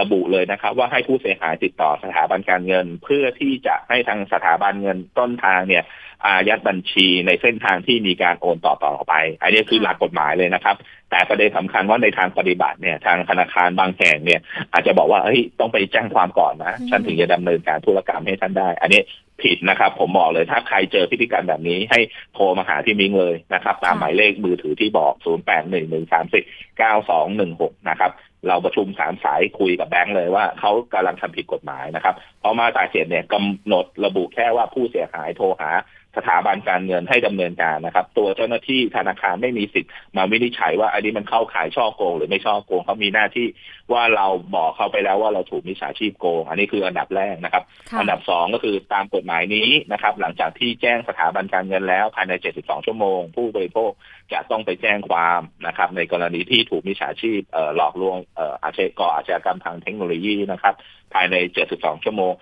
[0.00, 5.84] ระบุเลยนะครับ ว่าให้ผู้เสียหายติดต่อสถาบันการเงิน เพื่อที่จะให้ทางสถาบันเงินต้นทางเนี่ย
[6.24, 10.76] อายัดบัญชีในเส้นทางที่มีการโอนต่อต่อไป อันนี้คือหลักกฎหมายเลยนะครับ
[11.10, 14.40] แต่ประเด็นสาคัญว่าในทางปฏิบัติเนี่ยทางธนาคารบางแห่งเนี่ย
[14.72, 19.00] อาจจะบอกว่าเฮ้ยต้องไปแจ้งความก่อนนะฉันถึงจะดำเนินการธุรกรรมให้ท่านได้ อันนี้
[19.42, 22.00] ผิดนะครับ ผมบอกเลยถ้าใครเจอพฤติกรรมแบบนี้ให้
[22.34, 28.10] โทรมาหาที่มิงเลยนะครับ ตามหมายเลขมือถือที่บอก 0 8 1 1 3 4 9 2 1 6 นะครับ
[28.48, 35.70] เราประชุมสามสายคุยกับแบงค์เลยว่าเขากำลังทำผิดกฎหมายนะครับ เพราะมาตราเจ็ดเนี่ยกำหนดระบุแค่ว่าผู้เสียหายโทรหา
[36.18, 43.46] สถาบันการเงินให้ดำเนินการนะครับ ตัวเจ้าหน้าที่ธนาคารไม่มีสิทธิ์มาวินิจฉัยว่าอันนี้มันเข้าขายช่อโกง หรือไม่ช่อโกงเขามีหน้าที่
[43.92, 47.64] ว่าเราบอกเขาไปแล้วว่าเราถูกมิจฉาชีพโกง อันนี้คืออันดับแรกนะครับ
[48.00, 53.90] อันดับสองก็คือตามกฎหมายนี้นะครับ หลังจากที่แจ้งสถาบันการเงินแล้วภายใน 72 ชั่วโมง ผู้บริโภค
[54.32, 57.40] จะต้องไปแจ้งความนะครับ ในกรณีที่ถูกมิจฉาชีพ
[57.76, 58.16] หลอกลวง
[58.64, 60.74] อาชญากรอาชญากรรมทางเทคโนโลยีนะครับ
[61.14, 61.36] ภายใน
[61.70, 62.32] 72 ชั่วโมง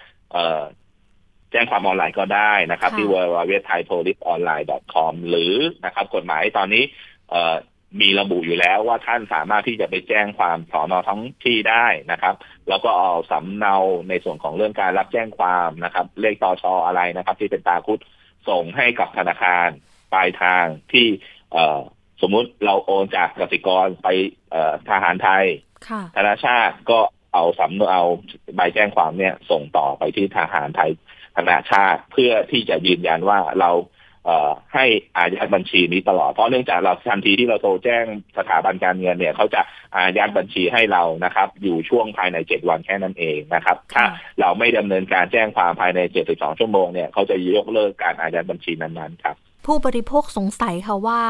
[1.53, 6.85] แจ้งความออนไลน์ก็ได้นะครับ ที่ www.thaipoliceonline.com หรือนะครับ กฎหมายตอนนี้
[8.01, 12.35] มีระบุอยู่แล้วว่าท่านสามารถที่จะไปแจ้งความสอนอท้องที่ได้นะครับ
[12.69, 13.77] แล้วก็เอาสำเนา
[14.09, 17.99] ในส่วนของเรื่องการรับแจ้งความนะครับ เลขตอชออะไรนะครับ ที่เป็นตาคุด
[18.49, 19.69] ส่งให้กับธนาคาร
[20.13, 21.07] ปลายทางที่
[22.23, 24.09] สมมุติเราโอนจากกสิกรไป
[24.89, 25.47] ทหารไทย
[26.17, 27.01] ธนาชาติก็
[27.37, 28.05] เอาสำเนาเอา
[28.57, 30.91] ใบแจ้งความเนี่ย ส่งต่อไปที่ทหารไทย
[31.37, 33.71] ธนาชาติ เพื่อที่จะยืนยันว่าเรา
[34.75, 34.85] ให้
[35.17, 38.05] อายัดบัญชีนี้ตลอด เพราะเนื่องจากเราทันทีที่เราโทรแจ้ง
[38.39, 39.61] สถาบันการเงินเนี่ยเขาจะ
[39.97, 44.05] อายัดบัญชีให้เรานะครับ อยู่ช่วงภายในเจ็ดวันแค่นั้นเองนะครับ ถ้า
[44.41, 51.23] เราไม่ดำเนินการแจ้งความภายในเจ็ดสิบสองชั่วโมงเนี่ยเขาจะยกเลิกการอายัดบัญชีนั้นๆครับผู้บริโภคสงสัยค่ะว่า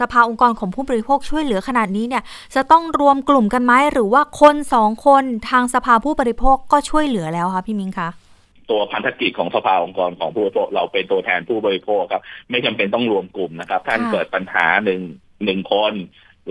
[0.00, 2.22] สภาองค์กรของผู้บริโภคช่วยเหลือขนาดนี้เนี่ย
[2.54, 8.08] จะต้องรวมกลุ่มกันไหมหรือว่าคนสองคนทางสภาผู้บริโภคก็ช่วยเหลือแล้วคะพี่มิ้งคะ
[8.70, 15.00] ตัวพันธกิจของสภาองค์กรของผู้บริโภคเราเป็นตัวแทนผู้บริโภคครับ ไม่จำเป็นต้องรวมกลุ่มนะครับ ท่านเกิดปัญหาหนึ่ง
[15.44, 15.92] หนึ่งคน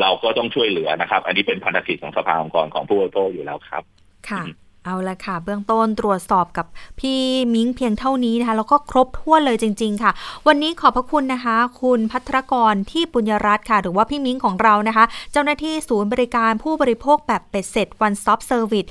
[0.02, 3.84] เราก็ต้องช่วยเหลือนะครับ อันนี้เป็นพันธกิจของสภาองค์กรของผู้บริโภคอยู่แล้วครับ
[4.30, 4.44] ค่ะ
[4.88, 6.66] เอาละค่ะ เบื้องต้นตรวจสอบกับ
[7.00, 7.20] พี่
[7.54, 10.12] มิ้งเพียงเท่านี้นะคะ แล้วก็ครบถ้วนเลยจริง ๆ ค่ะ
[10.48, 18.90] วันนี้ขอบพระคุณนะคะ คุณพัทรกรที่ปุญญรัตน์ค่ะ หรือว่าพี่มิ้งของเรานะคะ เจ้าหน้าที่ศูนย์บริการผู้บริโภคแบบเป็ดเสร็จ One Stop Service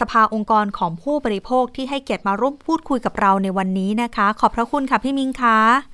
[0.00, 5.93] สภาองค์กรของผู้บริโภคที่ให้เกียรติมาร่วมพูดคุยกับเราในวันนี้นะคะ ขอบพระคุณค่ะพี่มิ้งค่ะ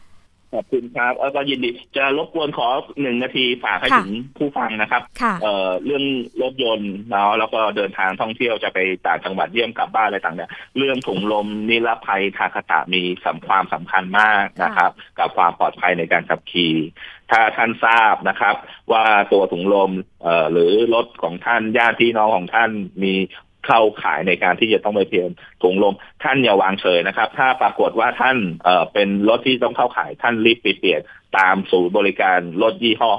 [0.55, 2.69] ขอบคุณครับแล้วก็ยินดี จะรบกวนขอ
[3.03, 5.03] หนึ่งนาทีฝากให้ถึงผู้ฟังนะครับ
[5.43, 6.05] เอ่อเรื่อง
[6.43, 16.75] รถยนต์เนาะแล้วก็เดินทางท่องเที่ยวจะไปต่างจังหวัดเยี่ยมกลับบ้านอะไรต่างเนี่ยเรื่องถุงลมนิรภัยทาคตะมีสำความสำคัญมากนะครับ กับความปลอดภัยในการขับขี่
[17.31, 18.55] ถ้าท่านทราบนะครับ
[18.93, 19.91] ว่าตัวถุงลม
[20.23, 22.71] เอ่อหรือรถของท่านญาติพี่น้องของท่าน
[23.03, 23.15] มี
[23.67, 25.31] เข้าขายในการที่จะต้องไปเพียน
[25.63, 31.01] ถุงลม ท่านอย่าวางเฉยนะครับ ถ้าปรากฏว่าท่านเอ่อเป็นรถที่ต้องเข้าขายท่านรีบไปเปลี่ยน
[31.39, 33.11] ตามศูนย์บริการรถยี่ห้อ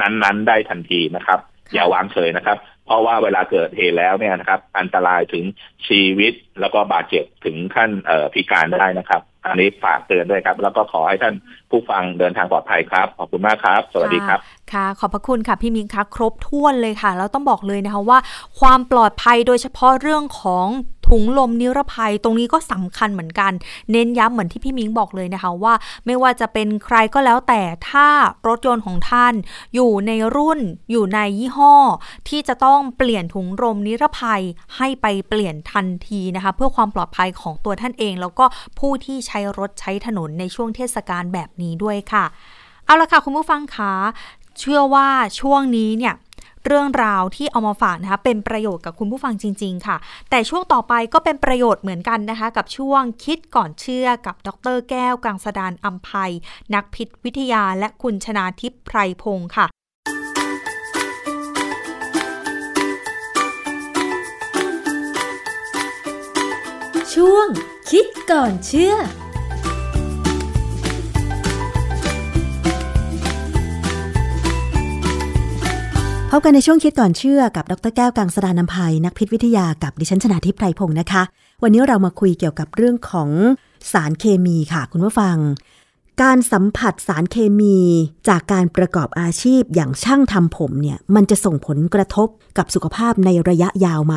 [0.00, 1.40] นั้นๆ ได้ทันทีนะครับ
[1.72, 5.44] อย่าวางเฉยนะครับ เพราะว่าเวลาเกิดเหตุแล้วเนี่ยนะครับ อันตรายถึง
[5.88, 7.90] ชีวิตแล้วก็บาดเจ็บถึงขั้น
[8.34, 11.34] พิการได้นะครับ อันนี้ฝากเตือนด้วยครับ แล้วก็ขอให้ท่าน
[11.70, 14.38] ผู้ฟังเดินทางปลอดภัยครับ ขอบคุณมากครับ สวัสดีครับ
[14.72, 18.18] ค่ะ ขอบพระคุณค่ะพี่มิงคะครบถ้วนเลยค่ะ แล้วต้องบอกเลยนะคะว่า
[18.60, 20.66] ความปลอดภัยโดยเฉพาะเรื่องของ
[21.08, 23.52] ถุงลมนิรภัยตรงนี้ก็สำคัญเหมือนกัน
[23.92, 25.74] เน้นย้ำเหมือนที่พี่มิงบอกเลยนะคะว่า
[26.06, 28.08] ไม่ว่าจะเป็นใครก็แล้วแต่ถ้า
[28.46, 29.34] รถยนต์ของท่าน
[29.74, 31.74] อยู่ในรุ่นอยู่ในยี่ห้อ
[32.28, 34.42] ที่จะต้องเปลี่ยนถุงลมนิรภัย
[34.76, 38.44] ให้ไปเปลี่ยนทันทีนะคะ เพื่อความปลอดภัยของตัวท่านเอง แล้วก็
[38.78, 42.24] ผู้ที่ใช้รถใช้ถนนในช่วงเทศกาลแบบนี้ด้วยค่ะ
[42.84, 43.94] เอาละค่ะคุณผู้ฟังคะ
[44.60, 45.08] เชื่อว่า
[45.40, 46.14] ช่วงนี้เนี่ย
[46.66, 49.96] เรื่องราวที่เอามาฝากนะคะเป็นประโยชน์กับคุณผู้ฟังจริง ๆ ค่ะ
[50.30, 56.32] แต่ช่วงต่อไปก็เป็นประโยชน์เหมือนกันนะคะ กับช่วงคิดก่อนเชื่อกับดร แก้วกังสดานอัมภัย
[56.74, 59.66] นักพิษวิทยาและคุณชนาทิพย์ไพรพงศ์ค่ะ
[67.14, 67.46] ช่วง
[67.90, 68.94] คิดก่อนเชื่อ
[76.38, 81.22] บกันในช่วงคิดก่อนเชื่อกับดรแก้วกังสดานนภัยนักพิษวิทยากับดิฉันชนาทิพไพรพงศ์นะคะ
[81.62, 83.30] วันนี้เรามาคุยเกี่ยวกับเรื่องของ
[83.92, 85.36] สารเคมีค่ะ คุณผู้ฟัง
[86.22, 87.78] การสัมผัสสารเคมี
[88.28, 92.28] จากการประกอบอาชีพอย่างช่างทำผมเนี่ยมันจะส่งผลกระทบ
[92.58, 94.14] กับสุขภาพในระยะยาวไหม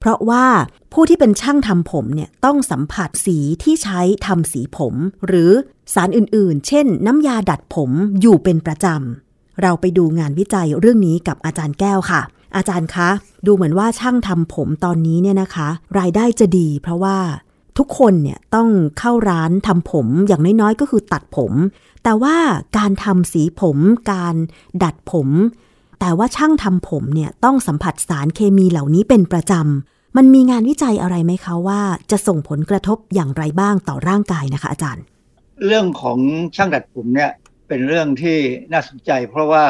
[0.00, 0.46] เพราะว่า
[0.92, 4.94] ผู้ที่เป็นช่างทำผมเนี่ยต้องสัมผัสสีที่ใช้ทำสีผม
[5.26, 5.50] หรือ
[5.94, 7.90] สารอื่นๆ เช่น น้ำยาดัดผม
[8.20, 9.23] อยู่เป็นประจำ
[9.62, 12.20] เราไปดูงานวิจัยเรื่องนี้กับอาจารย์แก้วค่ะ
[12.56, 13.08] อาจารย์คะ
[13.46, 17.16] ดูเหมือนว่าช่างทำผมตอนนี้เนี่ยนะคะ รายได้จะดี เพราะว่า
[17.78, 21.52] ทุกคนเนี่ยต้องเข้าร้านทำผมอย่างน้อยๆ ก็คือตัดผม
[22.04, 22.36] แต่ว่า
[22.78, 23.78] การทำสีผม
[24.12, 24.34] การ
[24.82, 25.28] ดัดผม
[26.00, 31.80] แต่ว่าช่างทำผมเนี่ยต้องสัมผัสสารเคมีเหล่านี้เป็นประจำ มันมีงานวิจัยอะไรไหมคะว่า
[32.10, 35.04] จะส่งผลกระทบอย่างไรบ้างต่อร่างกายนะคะอาจารย์
[35.66, 36.18] เรื่องของ
[36.56, 37.30] ช่างดัดผมเนี่ย
[37.68, 38.38] เป็นเรื่องที่
[38.72, 39.64] น่าสนใจ เพราะว่า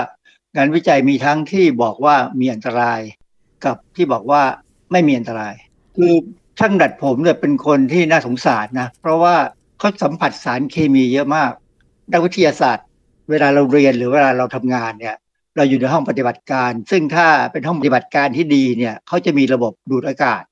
[0.56, 3.00] งานวิจัยมีทั้งที่บอกว่ามีอันตราย
[3.64, 4.42] กับที่บอกว่า
[4.92, 5.54] ไม่มีอันตราย
[5.96, 6.12] คือ
[6.58, 9.34] ช่างดัดผมเนี่ยเป็นคนที่น่าสงสารนะ เพราะว่า
[9.78, 11.52] เขาสัมผัสสารเคมีเยอะมาก
[12.12, 12.86] นักวิทยาศาสตร์
[13.30, 15.16] เวลาเราเรียนหรือเวลาเราทำงานเนี่ย
[15.56, 20.42] เราอยู่ในห้องปฏิบัติการ ซึ่งถ้าเป็นห้องปฏิบัติการที่ดีเนี่ยเขาจะมีระบบดูดอากาศ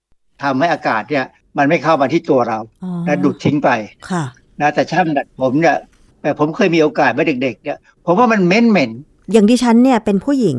[0.43, 1.25] ทำให้อากาศเนี่ย
[1.59, 2.59] มันไม่เข้ามาที่ตัวเรา
[3.07, 3.71] และดูดทิ้งไป
[4.11, 4.25] ค่ะ
[4.61, 5.77] นะแต่ช่างดัดผมเนี่ย
[6.23, 8.91] แต่ผมเคยมีโอกาสเมื่อเด็กๆเนี่ยผมว่ามันเม็นเหม็น
[9.33, 10.59] อย่างดิฉันเนี่ยเป็นผู้หญิง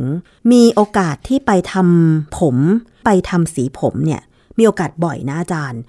[0.51, 2.57] มีโอกาสที่ไปทำผม
[3.05, 4.22] ไปทำสีผมเนี่ย
[4.57, 5.82] มีโอกาสบ่อยนะอาจารย์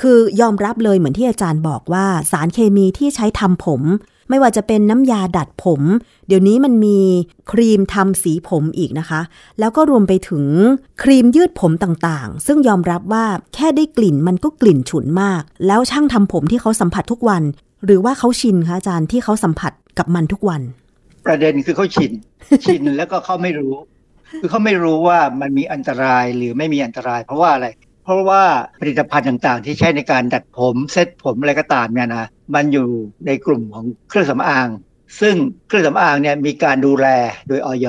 [0.00, 3.82] คือยอมรับเลยเหมือนที่อาจารย์บอกว่าสารเคมีที่ใช้ทำผม
[4.28, 5.80] ไม่ว่าจะเป็นน้ำยาดัดผม
[6.26, 6.98] เดี๋ยวนี้มันมี
[7.50, 9.20] ครีมทำสีผมอีกนะคะ
[9.58, 10.44] แล้วก็รวมไปถึง
[11.02, 13.24] ครีมยืดผมต่างๆ ซึ่งยอมรับว่า
[13.54, 17.42] แค่ได้กลิ่นมันก็กลิ่นฉุนมาก แล้วช่างทำผมที่เขาสัมผัสทุกวัน
[17.84, 20.62] หรือว่าเขาชินคะอาจารย์ที่เขาสัมผัสกับมันทุกวัน
[21.26, 22.12] ประเด็นคือเขาชิน
[22.64, 23.74] ชินแล้วก็เขาไม่รู้
[24.40, 27.66] คือเขาไม่รู้ว่ามันมีอันตรายหรือไม่มีอันตราย เพราะว่าอะไร
[28.04, 28.42] เพราะว่า
[28.80, 32.86] ผลิตภัณฑ์ต่างๆ ที่ใช้ในการดัดผมเซ็ตผมอะไรก็ตามเนี่ยนะมันอยู่
[33.26, 34.68] ในกลุ่มของเครื่องสำอาง
[35.20, 35.34] ซึ่ง
[35.66, 37.06] เครื่องสำอางเนี่ยมีการดูแล
[37.48, 37.86] โดยออย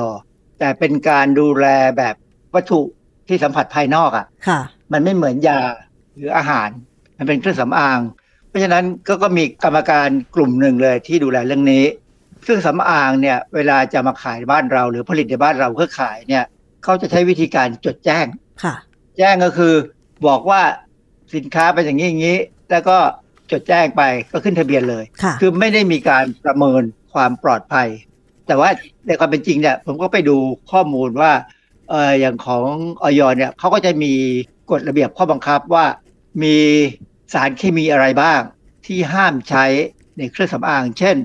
[0.60, 1.66] แต่เป็นการดูแล
[1.98, 2.16] แบบ
[2.56, 2.82] วัตถุ
[3.28, 5.60] ที่สัมผัสภายนอกอะ่ะ มันไม่เหมือนยา
[6.16, 6.70] หรืออาหาร
[7.18, 8.00] มันเป็นเครื่องสำอาง
[8.54, 11.84] ราะฉะนั้นก็ก็มีกรรมการกลุ่มหนึ่งเลยที่ดูแลเรื่องนี้
[12.42, 16.44] เครื่องสำอางเนี่ยเวลาจะมาขายบ้านเรา หรือผลิตในบ้านเราเพื่อขายเนี่ย
[16.84, 18.26] เขาจะใช้วิธีการจดแจ้ง
[18.64, 18.76] ค่ะ
[19.18, 19.74] แจ้งก็คือ
[20.28, 20.62] บอกว่า
[21.36, 22.38] สินค้าเป็นอย่างนี้อย่างนี้
[22.72, 22.98] แล้วก็
[23.52, 26.82] จดแจ้งไปก็ขึ้นทะเบียนเลยค่ะคือไม่ได้มีการประเมิน
[27.14, 27.88] ความปลอดภัย
[28.48, 28.70] แต่ว่า
[29.08, 30.38] ในความเป็นจริงเนี่ยผมก็ไปดู
[30.72, 31.32] ข้อมูลว่า
[31.90, 32.66] เอออย่างของ
[33.04, 34.14] ออยเนี่ยเขาก็จะมี
[34.72, 35.86] กฎระเบียบข้อบังคับว่า
[36.44, 36.58] มี
[37.34, 38.42] สารเคมีอะไรบ้าง
[38.86, 39.66] ที่ห้ามใช้
[40.18, 41.16] ในเครื่องสำอาง เช่น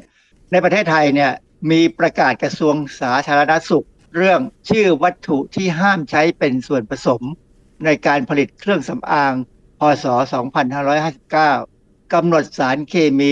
[0.50, 1.32] ในประเทศไทยเนี่ย
[1.70, 3.86] มีประกาศกระทรวงสาธารณสุข
[4.16, 4.40] เรื่อง
[4.70, 7.22] ชื่อวัตถุที่ห้ามใช้เป็นส่วนผสม
[7.84, 9.32] ในการผลิตเครื่องสำอาง
[9.80, 10.06] พศ
[10.90, 13.30] 2559กำหนดสารเคมี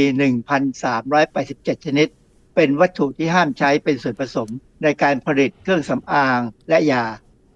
[0.73, 2.09] 1,387 ชนิด
[2.55, 4.49] เป็นวัตถุที่ห้ามใช้เป็นส่วนผสม
[4.83, 7.05] ในการผลิตเครื่องสำอางและยา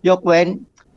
[0.09, 0.47] ยกเว้น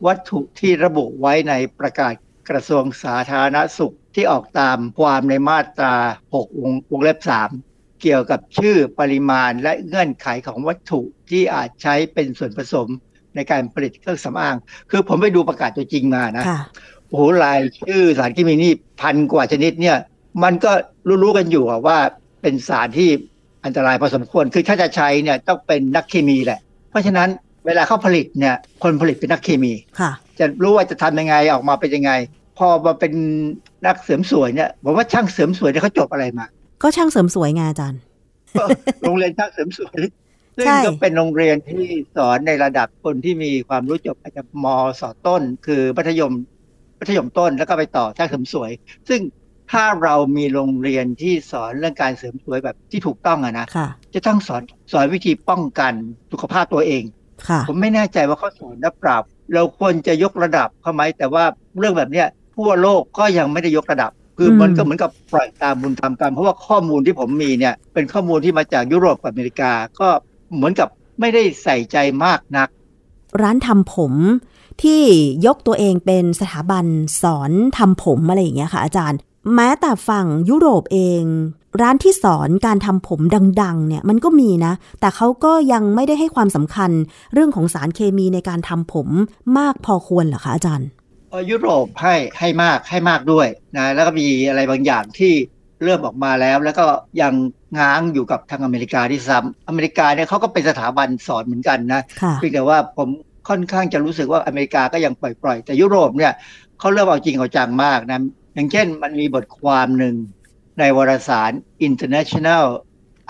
[0.06, 2.14] วัตถุที่ระบุไว้ในประกาศ
[2.50, 5.96] กระทรวงสาธารณสุข ที่ออกตามความในมาตรา
[6.32, 7.20] 6วงวงเล็บ
[7.60, 12.88] 3 เกี่ยวกับชื่อปริมาณและเงื่อนไขของวัตถุที่อาจใช้เป็นส่วนผสม
[13.36, 14.56] ในการผลิตเครื่องสำอาง
[14.92, 16.46] คือผมไปดูประกาศตัวจริงมานะ
[17.08, 19.98] โอ้โหลายชื่อสารเคมีนี่พันกว่าชนิดเนี่ย
[20.44, 20.72] มันก็
[21.24, 21.98] รู้ๆกันอยู่ว่า
[22.42, 23.10] เป็นสารที่
[23.66, 26.60] อันตรายพอสมควร คือถ้าจะใช้เนี่ยต้องเป็นนักเคมีแหละ
[26.90, 27.30] เพราะฉะนั้น
[27.66, 29.74] เวลาเขาผลิตเนี่ย คนผลิตเป็นนักเคมี
[30.40, 32.12] จะรู้ว่าจะทำยังไงออกมาเป็นยังไง
[32.58, 33.14] พอมาเป็น
[33.86, 36.46] นักเสริมสวยเนี่ยบอกว่าช่างเสริมสวยเนี่ยเขาจบอะไรมา
[36.82, 38.02] ก็ช่างเสริมสวยไงอาจารย์
[39.02, 40.00] โรงเรียนช่างเสริมสวย
[40.58, 41.84] ซึ่งก็เป็นโรงเรียนที่
[42.16, 44.66] สอนในระดับคนที่มีความรู้จบอาจจะม
[45.02, 46.34] สต้น คือมัธยม
[47.00, 48.72] มัธยมต้นแล้วก็ไปต่อช่างเสริมสวย
[49.10, 49.22] ซึ่ง
[49.72, 53.66] ถ้าเรามีโรงเรียนที่สอนเรื่องการเสริมสวยแบบที่ถูกต้องอะนะ
[54.14, 55.94] จะต้องสอนสอนวิธีป้องกัน
[56.32, 57.04] สุขภาพตัวเอง
[57.68, 61.44] ผมไม่แน่ใจว่าเขาสอนนับปรับเราควรจะยกระดับเขาไหมแต่ว่า
[61.80, 62.28] เรื่องแบบเนี้ย
[62.58, 70.10] ทั่วโลกก็ยังไม่ได้ยกระดับ คือมันก็เหมือนกับปล่อยตามบุญตามกรรมเพราะว่าข้อมูลที่ผมมีเนี่ยเป็นข้อมูลที่มาจากยุโรปกับอเมริกาก็
[70.56, 70.88] เหมือนกับ
[71.20, 72.68] ไม่ได้ใส่ใจมากนัก
[73.42, 74.14] ร้านทำผม
[74.84, 75.02] ที่
[75.46, 76.86] ยกตัวเองเป็นสถาบัน
[77.22, 79.20] สอนทำผมอะไรอย่างเงี้ยค่ะ อาจารย์
[79.56, 81.24] แม้แต่ฝั่งยุโรปเอง
[81.82, 83.22] ร้านที่สอนการทำผม
[83.62, 86.92] ดัง ๆ เนี่ยมันก็มีนะ แต่เขาก็ยังไม่ได้ให้ความสำคัญ
[87.34, 89.08] เรื่องของสารเคมีในการทำผม
[89.58, 90.88] มากพอควรเหรอคะอาจารย์
[91.50, 93.48] ยุโรปให้ให้มากให้มากด้วย
[93.78, 95.34] นะแล้วก็มีอะไรบางอย่างที่
[95.84, 96.86] เริ่มออกมาแล้ว แล้วก็
[97.22, 97.34] ยัง
[97.80, 102.02] ง้างอยู่กับทางอเมริกาที่ซ้ำอเมริกาเนี่ยเขาก็เป็นสถาบันสอนเหมือนกันนะ
[102.36, 103.10] เพียงแต่ว่าผม
[103.50, 106.34] ค่อนข้างจะรู้สึกว่าอเมริกาก็ยังปล่อยๆ แต่ยุโรปเนี่ย
[106.80, 108.20] เขาเริ่มเอาจริงเอาจังมากนะ
[108.56, 110.16] อย่างเช่นมันมีบทความหนึ่ง
[110.80, 111.52] ในวารสาร
[111.88, 112.64] International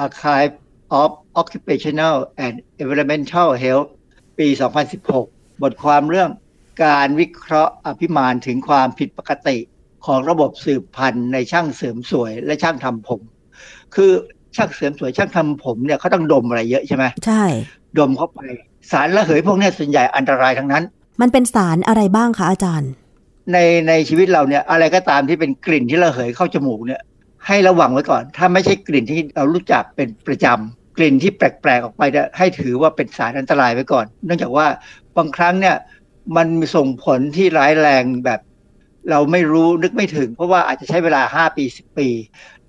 [0.06, 0.54] Archive
[1.02, 1.10] of
[1.42, 3.90] Occupational and Environmental Health
[4.40, 4.48] ปี
[5.06, 6.30] 2016 บทความเรื่อง
[6.84, 9.58] การวิเคราะห์อภิมานถึงความผิดปกติ
[10.06, 13.22] ของระบบสืบพันธุ์ในช่างเสริมสวยและช่างทำผม
[13.96, 14.12] คือ
[14.56, 17.44] ช่างเสริมสวยช่างทำผมเนี่ยเขาต้องดมอะไรเยอะใช่ไหมใช่
[18.00, 18.40] ดมเข้าไป
[18.92, 20.84] สารระเหยพวกนี้ส่วนใหญ่อันตรายทั้งนั้น
[21.22, 22.92] มันเป็นสารอะไรบ้างคะอาจารย์
[23.54, 23.58] ใน
[23.88, 27.02] ในชีวิตเราเนี่ยอะไรก็ตามที่เป็นกลิ่นที่ระเหยเข้าจมูกเนี่ย
[27.48, 34.68] ให้ระวังไว้ก่อน ถ้าไม่ใช่กลิ่นที่เรารู้จักเป็นประจำกลิ่นที่แปลกๆออกไปเนี่ยให้ถือว่าเป็นสารอันตรายไว้ก่อน เนื่องจากว่า
[35.18, 35.76] บางครั้งเนี่ย
[36.36, 38.40] มันมีส่งผลที่ร้ายแรงแบบ
[39.10, 42.10] เราไม่รู้นึกไม่ถึง เพราะว่าอาจจะใช้เวลา5ปี10ปี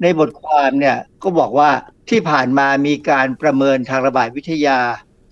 [0.03, 1.71] ในบทความเนี่ยก็บอกว่า
[2.11, 4.79] ที่ผ่านมามีการประเมินทางระบาดวิทยา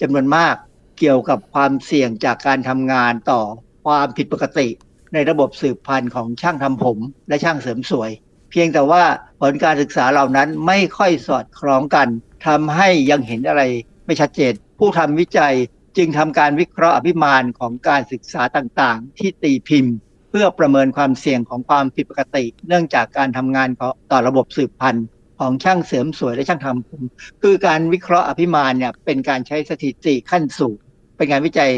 [0.00, 0.54] จำนวนมาก
[0.98, 3.40] เกี่ยวกับความเสี่ยงจากการทำงานต่อ
[3.84, 4.68] ความผิดปกติ
[5.14, 6.98] ในระบบสืบพันธุ์ของช่างทำผม
[7.28, 8.10] และช่างเสริมสวย
[8.50, 9.02] เพียงแต่ว่า
[9.40, 12.08] ผลการศึกษาเหล่านั้นไม่ค่อยสอดคล้องกัน
[12.46, 13.62] ทำให้ยังเห็นอะไร
[14.06, 15.54] ไม่ชัดเจน ผู้ทำวิจัย
[15.96, 19.96] จึงทำการวิเคราะห์อภิมานของการศึกษาต่างๆ ที่ตีพิมพ์
[20.30, 23.68] เพื่อประเมินความเสี่ยงของความผิดปกติ เนื่องจากการทำงาน
[24.12, 25.06] ต่อระบบสืบพันธุ์
[25.38, 27.02] ของช่างเสริมสวยและช่างทำผม
[27.42, 30.78] คือการวิเคราะห์อภิมานเนี่ยเป็นการใช้สถิติขั้นสูง
[31.16, 31.70] เป็นงานวิจัย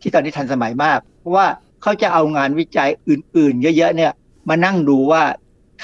[0.00, 1.46] ที่ตอนนี้ทันสมัยมาก เพราะว่า
[1.82, 4.12] เขาจะเอางานวิจัยอื่น ๆ เยอะๆเนี่ย
[4.48, 5.22] มานั่งดูว่า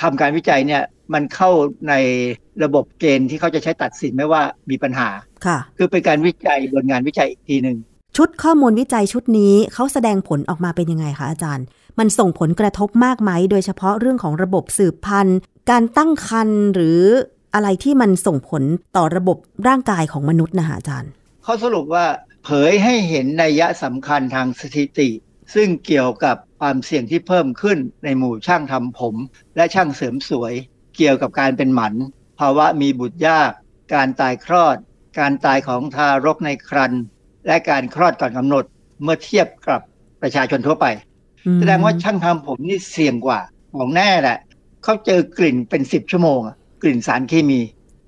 [0.01, 0.83] ทำการวิจัยเนี่ย
[1.15, 1.51] มันเข้า
[1.89, 1.95] ใน
[2.65, 5.09] ระบบเกณฑ์ที่เขาจะใช้ตัดสินไม่ว่ามีปัญหา
[5.47, 7.77] ค่ะ คือเป็นการวิจัยบนงานวิจัยอีกทีหนึ่ง
[8.17, 11.67] ชุดข้อมูลวิจัยชุดนี้เขาแสดงผลออกมาเป็นยังไงคะอาจารย์
[11.99, 15.39] มันส่งผลกระทบมากไหม โดยเฉพาะเรื่องของระบบสืบพันธุ์
[15.71, 17.01] การตั้งครรภ์หรือ
[17.55, 18.63] อะไรที่มันส่งผล
[18.97, 19.39] ต่อระบบ
[19.69, 21.11] ร่างกายของมนุษย์นะคะอาจารย์
[21.45, 22.05] เขาสรุปว่า
[22.45, 25.09] เผยให้เห็นนัยยะสำคัญทางสถิติ
[25.55, 29.15] ซึ่งเกี่ยวกับความเสี่ยงที่เพิ่มขึ้นในหมู่ช่างทำผม
[29.57, 30.55] และช่างเสริมสวย
[30.99, 31.95] เกี่ยวกับการเป็นหมัน
[32.39, 33.51] ภาวะมีบุตรยาก
[33.95, 34.77] การตายคลอด
[35.19, 37.03] การตายของทารกในครรภ์
[37.47, 38.65] และการคลอดก่อนกำหนด
[39.03, 39.81] เมื่อเทียบกับ
[40.23, 40.87] ประชาชนทั่วไป
[41.59, 43.41] แสดงว่าช่างทำผมนี่เสี่ยงกว่า
[43.79, 44.39] ของแน่แหละ
[44.85, 46.41] เขาเจอกลิ่นเป็นสิบชั่วโมง
[46.83, 47.61] กลิ่นสารเคมี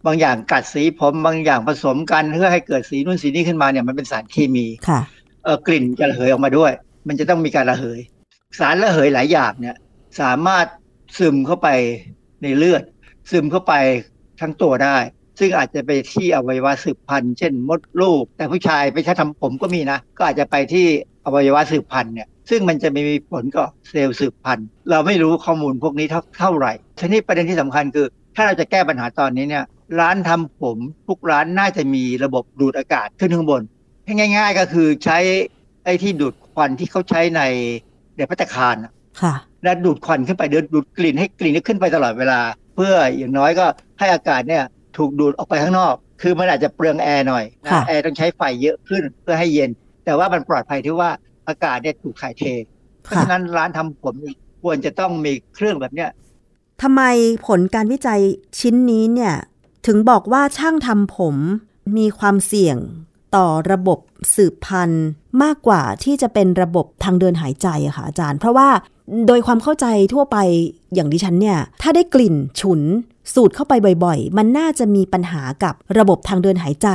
[0.06, 5.00] บางอย่างกัดสีผมบางอย่างผสมกันเพื่อให้เกิดสีนู่นสีนี้ขึ้นมาเนี่ยมันเป็นสารเคมีค่ะ
[5.44, 6.72] เออกลิ่นจะระเหยออกมาด้วย
[7.08, 8.00] มันจะต้องมีการระเหย
[8.58, 9.76] สารระเหยหลายอย่างเนี่ย
[10.20, 10.66] สามารถ
[11.18, 11.68] ซึมเข้าไป
[12.42, 12.82] ในเลือด
[13.30, 13.72] ซึมเข้าไป
[14.40, 14.96] ทั้งตัวได้
[15.38, 20.86] ซึ่งอาจจะไปที่อวัยวะสืบพันธุ์เช่นมดลูก แต่ผู้ชายไปใช้ทำผมก็มีนะ ก็อาจจะไปที่
[21.24, 29.64] อวัยวะสืบพันธุ์เนี่ยซึ่งมันจะไม่มีผลกับเซลล์สืบพันธุ์ เราไม่รู้ข้อมูลพวกนี้เท่าเท่าไหร่ทีนี้ประเด็นที่สำคัญคือ ถ้าเราจะแก้ปัญหาตอนนี้เนี่ย
[30.00, 30.76] ร้านทำผม
[31.08, 33.62] ทุกร้านน่าจะมีระบบดูดอากาศขึ้นข้างบน
[34.04, 35.18] ให้ง่าย ๆ ก็คือใช้
[35.84, 37.42] ไอ้ที่ดูดควันที่เขาใช้ใน
[38.16, 38.76] เดพัตคาร
[39.20, 42.40] ค่ะ แล้วดูดควันขึ้นไปเดินดูดกลิ่นให้กลิ่นนี้ขึ้นไปตลอดเวลา
[42.76, 43.66] เพื่ออย่างน้อยก็
[43.98, 44.64] ให้อากาศเนี่ย
[44.96, 47.44] ถูกดูดออกไปข้างนอก คือมันอาจจะเปลืองแอร์หน่อย
[47.86, 49.70] แอร์ต้องใช้ไฟเยอะขึ้นเพื่อให้เย็น
[50.04, 51.10] แต่ว่ามันปลอดภัยที่ว่า
[51.48, 52.42] อากาศเนี่ยถูกถ่ายเท
[53.02, 54.14] เพราะฉะนั้นร้านทำผม
[54.62, 56.10] ควรจะต้องมีเครื่องแบบเนี้ย
[56.82, 57.02] ทำไม
[57.46, 58.20] ผลการวิจัย
[58.58, 59.34] ชิ้นนี้เนี่ย
[59.86, 61.36] ถึงบอกว่าช่างทำผม
[61.96, 62.76] มีความเสี่ยง
[63.36, 63.98] ต่อระบบ
[64.34, 65.06] สืบพันธุ์
[65.42, 68.68] มากกว่าที่จะเป็นระบบทางเดินหายใจอะค่ะอาจารย์ เพราะว่า
[69.26, 70.36] โดยความเข้าใจทั่วไป
[70.94, 72.80] อย่างดิฉันเนี่ย ถ้าได้กลิ่นฉุน
[73.34, 73.72] สูดเข้าไป
[74.04, 76.88] บ่อยๆ มันน่าจะมีปัญหากับระบบทางเดินหายใจ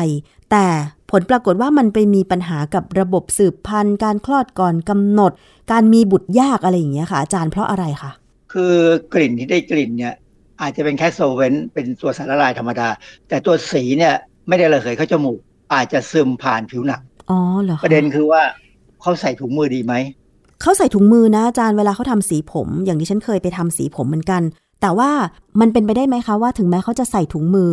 [0.52, 0.66] แต่
[1.12, 5.32] ผลปรากฏว่ามันไปมีปัญหากับระบบสืบพันธุ์ การคลอดก่อนกำหนด
[5.72, 8.12] การมีบุตรยากอะไรอย่างเงี้ยค่ะ อาจารย์เพราะอะไรคะ
[8.54, 8.74] คือ
[9.14, 10.14] กลิ่นที่ได้กลิ่นเนี่ย
[10.62, 12.88] อาจจะเป็นแค่โซเวนเป็นตัวสารละลายธรรมดา
[13.30, 14.14] แต่ตัวสีเนี่ย
[14.48, 15.40] ไม่ได้ระเหยเข้าจมูก
[15.74, 18.42] อาจจะซึมผ่านผิวหนังอ๋อเหรอประเด็นคือว่า
[19.02, 19.94] เขาใส่ถุงมือดีไหม
[20.62, 24.42] เขาใส่ถุงมือนะอาจารย์เวลาเขาทำสีผม อย่างที่ฉันเคยไปทำสีผมเหมือนกัน
[24.82, 25.12] แต่ว่า
[25.60, 27.72] มันเป็นไปได้ไหมคะว่าถึงแม้เขาจะใส่ถุงมือ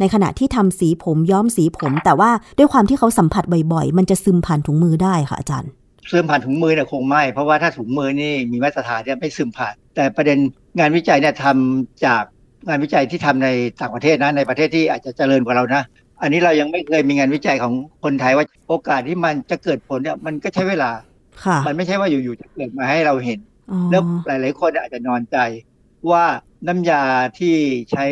[0.00, 5.70] ในขณะที่ทำสีผมย้อมสีผม แต่ว่าด้วยความที่เขาสัมผัสบ่อยๆ มันจะซึมผ่านถุงมือได้ค่ะอาจารย์
[6.10, 10.38] ซึมผ่านถุงมือเนี่ยคงไม่เพราะว่าถ้าถุงมือนี่มีมาตรฐานเนี่ยไม่ซึมผ่าน แต่ประเด็น
[10.78, 12.22] งานวิจัยเนี่ยทำจาก
[12.68, 13.48] งานวิจัยที่ทำใน
[13.80, 15.82] ต่างประเทศนะในประเทศที่อาจจะเจริญกว่าเรานะ
[16.22, 20.90] อันนี้เรายังไม่เคยมีงานวิจัยของคนไทยว่าโอกาสที่มันจะเกิดผลเนี่ยมันก็ใช้เวลา
[21.44, 23.40] ค่ะมันไม่ใช่ว่าอยู่ๆจะเกิดมาให้เราเห็น
[23.90, 25.38] แล้วหลาย ๆ คนอาจจะนอนใจ
[26.10, 26.24] ว่า
[26.68, 27.02] น้ำยา
[27.38, 27.54] ที่
[27.92, 28.04] ใช้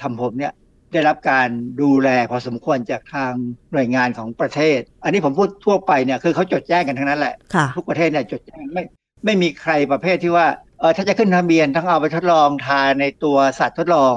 [0.00, 0.52] ทำผมเนี่ย
[0.92, 1.48] ได้รับการ
[1.82, 3.32] ดูแลพอสมควรจากทาง
[3.72, 7.34] หน่วยงานของประเทศ อันนี้ผมพูดทั่วไปเนี่ยคือเขาจดแจ้งกันทั้งนั้นแหละ
[7.76, 8.82] ทุกประเทศเนี่ยจดแจ้งไม่
[9.24, 10.46] ไม่มีใครประเภทที่ว่า
[10.80, 14.14] เออถ้าจะขึ้นทะเบียนต้องเอาไปทดลองทาในตัวสัตว์ทดลอง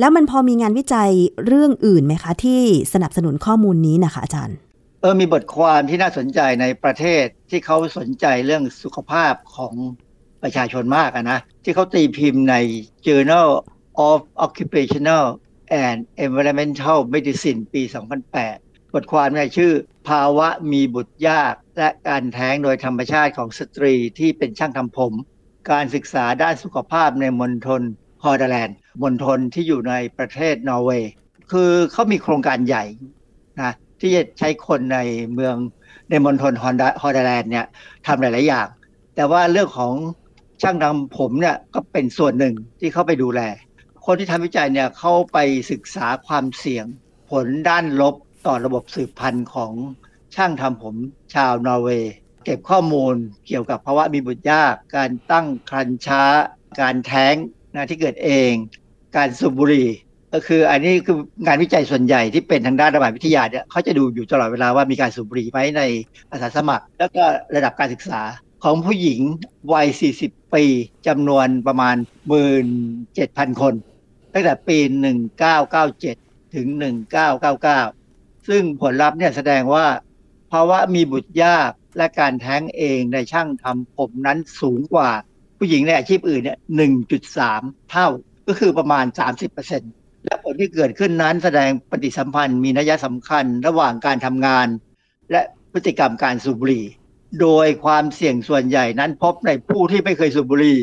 [0.00, 1.10] แล้วมันพอมีงานวิจัย
[1.46, 2.60] เรื่องอื่นไหมคะ ที่
[2.92, 4.56] สนับสนุนข้อมูลนี้นะคะอาจารย์
[5.00, 9.74] เออมีบทความที่น่าสนใจในประเทศที่เขาสนใจเรื่องสุขภาพของ
[10.42, 12.54] ประชาชนมากนะ ที่เขาตีพิมพ์ใน
[13.06, 13.48] Journal
[14.08, 15.26] of Occupational
[15.84, 17.82] and Environmental Medicine ปี
[18.38, 19.72] 2008 บทความนี่ยชื่อ
[20.08, 25.12] ภาวะมีบุตรยาก และการแท้งโดยธรรมชาติของสตรีที่เป็นช่างทำผม
[25.70, 27.82] การศึกษาด้านสุขภาพในมณฑล
[28.24, 31.10] ฮอร์ดแลนด์ มณฑลที่อยู่ในประเทศนอร์เวย์
[31.52, 32.84] คือเขามีโครงการใหญ่
[33.60, 34.98] นะที่จะใช้คนใน
[35.34, 35.56] เมือง
[36.10, 37.66] ในมณฑลฮอร์ดแลนด์เนี่ย
[38.06, 38.68] ทำหลาย ๆ อย่าง
[39.16, 39.94] แต่ว่าเรื่องของ
[40.62, 43.40] ช่างทำผมเนี่ยก็เป็นส่วนหนึ่งที่เขาไปดูแล
[44.04, 45.38] คนที่ทำวิจัยเนี่ยเข้าไป
[45.70, 46.86] ศึกษาความเสี่ยง
[47.30, 48.14] ผลด้านลบ
[48.46, 49.72] ต่อระบบสืบพันธุ์ของ
[50.34, 50.94] ช่างทำผม
[51.34, 53.14] ชาวนอร์เวย์เก็บข้อมูล
[53.46, 56.22] เกี่ยวกับภาวะมีบุตรยาก การตั้งครรภ์ช้า
[56.80, 57.34] การแท้ง
[57.74, 58.52] นะที่เกิดเอง
[59.16, 59.88] การสูบบุหรี่
[60.32, 65.82] ก็คืออันนี้คืองานวิจัยส่วนใหญ่ที่เป็นทางด้านระบาดวิทยาเนี่ยเขาจะดูอยู่ตลอดเวลาว่ามีการสูบบุหรี่ไหมใน
[66.30, 67.24] อาสาสมัคร แล้วก็
[67.56, 68.22] ระดับการศึกษา
[68.64, 69.20] ของผู้หญิง
[69.72, 69.86] วัย
[70.20, 70.64] 40 ปี
[71.06, 71.96] จำนวนประมาณ
[72.78, 73.74] 17,000 คน
[74.32, 74.78] ตั้งแต่ปี
[75.46, 76.66] 1997 ถึง
[77.38, 79.86] 1999 ซึ่งผลลัพธ์เนี่ยแสดงว่า
[80.52, 85.10] ภาวะมีบุตรยากและการแท้งเองในช่างทำผมนั้นสูงกว่า
[85.58, 86.58] ผู้หญิงในอาชีพอื่นเนี่ย
[87.24, 88.08] 1.3 เท่า
[88.48, 89.04] ก็คือประมาณ
[89.66, 94.66] 30%และผลที่เกิดขึ้นนั้นแสดงปฏิสัมพันธ์มีนัยสำคัญระหว่างการทำงาน
[95.30, 95.40] และ
[95.72, 96.86] พฤติกรรมการสูบบุหรี่
[97.40, 100.78] โดยความเสี่ยงส่วนใหญ่นั้นพบในผู้ที่ไม่เคยสูบบุหรี่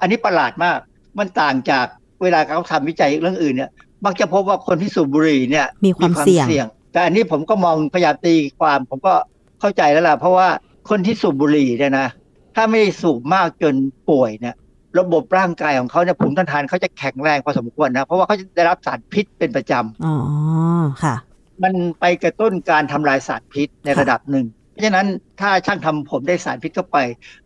[0.00, 0.78] อันนี้ประหลาดมาก
[1.18, 1.86] มันต่างจาก
[2.22, 3.70] เวลาเขาทำวิจัยเรื่องอื่นเนี่ย
[4.04, 9.14] มักจะพบว่าคนที่สูบบุหรี่เนี่ยมีความเสี่ยง แต่อันนี้ผมก็มองพยายามตีความผมก็
[9.60, 10.48] เข้าใจแล้วล่ะเพราะว่า
[10.90, 12.08] คนที่สูบบุหรี่เนี่ยนะ
[12.56, 13.74] ถ้าไม่สูบมากจน
[14.10, 14.54] ป่วยเนี่ย
[14.98, 20.14] ระบบร่างกายของเขาเนี่ยภูมิต้านทานเขาจะแข็งแรงพอสมควรนะ เพราะว่าเขาจะได้รับสารพิษเป็นประจำอ๋อ
[21.02, 21.14] ค่ะ
[21.62, 25.06] มันไปกระตุ้นการทำลายสารพิษในระดับหนึ่ง เพราะฉะนั้น
[25.40, 26.98] ถ้าช่างทำผมได้สารพิษเข้าไป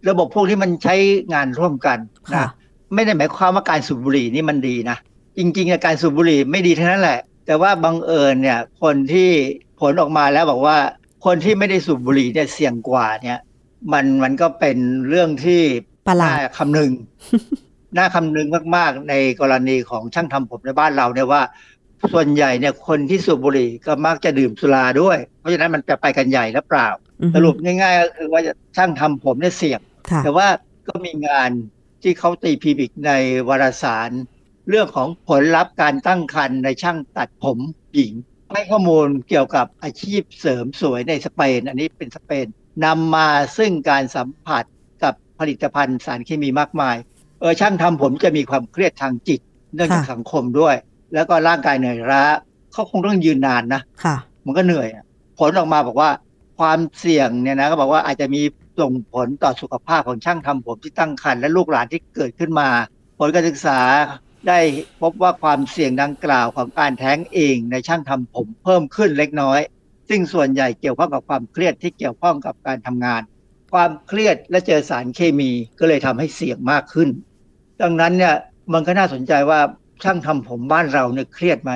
[0.08, 0.94] ระบบพวกที่มันใช้
[1.32, 1.98] งานร่วมกัน
[2.34, 2.48] นะ
[2.94, 4.96] ไม่ได้หมายความว่าการสูบบุหรี่นี่มันดีนะ
[5.38, 9.30] จริงๆการสูบบุหรี่ไม่ดีเท่านั้นแหละ แต่ว่าบังเอิญเนี่ยคนที่
[9.80, 10.76] ผลออกมาแล้วบอกว่า
[11.24, 13.38] คนที่ไม่ได้สูบบุหรี่เนี่ยเสี่ยงกว่าเนี่ย
[13.92, 14.76] มันมันก็เป็น
[15.08, 15.62] เรื่องที่
[16.06, 16.90] ประหลาดคำนึง
[17.96, 21.42] น่าคำนึงมาก ๆ ในกรณีของช่างทำผมในบ้านเราเนี่ยว่า
[22.12, 26.88] ส่วนใหญ่เนี่ยคนที่สูบบุหรี่ก็มักจะดื่มสุราด้วย เพราะฉะนั้นมันจะไปกันใหญ่แล้วเปล่า
[27.34, 28.40] สรุปง่ายๆก็คือว่า
[28.76, 29.80] ช่างทำผมเนี่ยเสี่ยง
[30.24, 30.48] แต่ว่า
[30.88, 31.50] ก็มีงาน
[32.02, 33.12] ที่เขาตีพิมิกใน
[33.48, 34.10] วารสาร
[34.68, 37.58] เรื่องของผลลัพธ์การตั้งครรภ์ในช่างตัดผม
[37.94, 38.12] หญิง
[38.54, 42.46] ให้ข้อมูลเกี่ยวกับอาชีพเสริมสวยในสเปน อันนี้เป็นสเปน
[42.84, 43.28] นำมา
[43.58, 44.71] ซึ่งการสัมผัสกับ
[45.42, 46.96] ผลิตภัณฑ์สารเคมีมากมาย
[47.40, 49.40] เออช่างทำผมจะมีความเครียดทางจิต
[49.74, 50.74] เรื่องจากสังคมด้วย
[51.14, 52.24] แล้วก็ร่างกายเหนื่อยล้า
[52.72, 54.88] เขาคงต้องยืนนานนะค่ะมันก็เหนื่อย
[55.38, 56.10] ผลออกมาบอกว่า
[56.58, 58.42] ความเสี่ยงเนี่ยนะก็บอกว่าอาจจะมี
[58.80, 62.68] ส่งผลต่อสุขภาพของช่างทำผมที่ตั้งครรภ์และลูกหลานที่เกิดขึ้นมา
[63.18, 63.80] ผลการศึกษา
[64.48, 64.58] ได้
[65.00, 69.60] พบว่าความเสี่ยงดังกล่าวของการแท้งเองในช่างทำผมเพิ่มขึ้นเล็กน้อย
[70.08, 73.22] ซึ่งส่วนใหญ่เกี่ยวข้องกับความเครียดที่เกี่ยวข้องกับการทำงาน
[73.72, 77.08] ความเครียดและเจอสารเคมีก็เลยทำให้เสี่ยงมากขึ้น
[77.82, 78.34] ดังนั้นเนี่ย
[78.72, 79.60] มันก็น่าสนใจว่า
[80.02, 81.72] ช่างทำผมบ้านเราเนี่ยเครียดไหม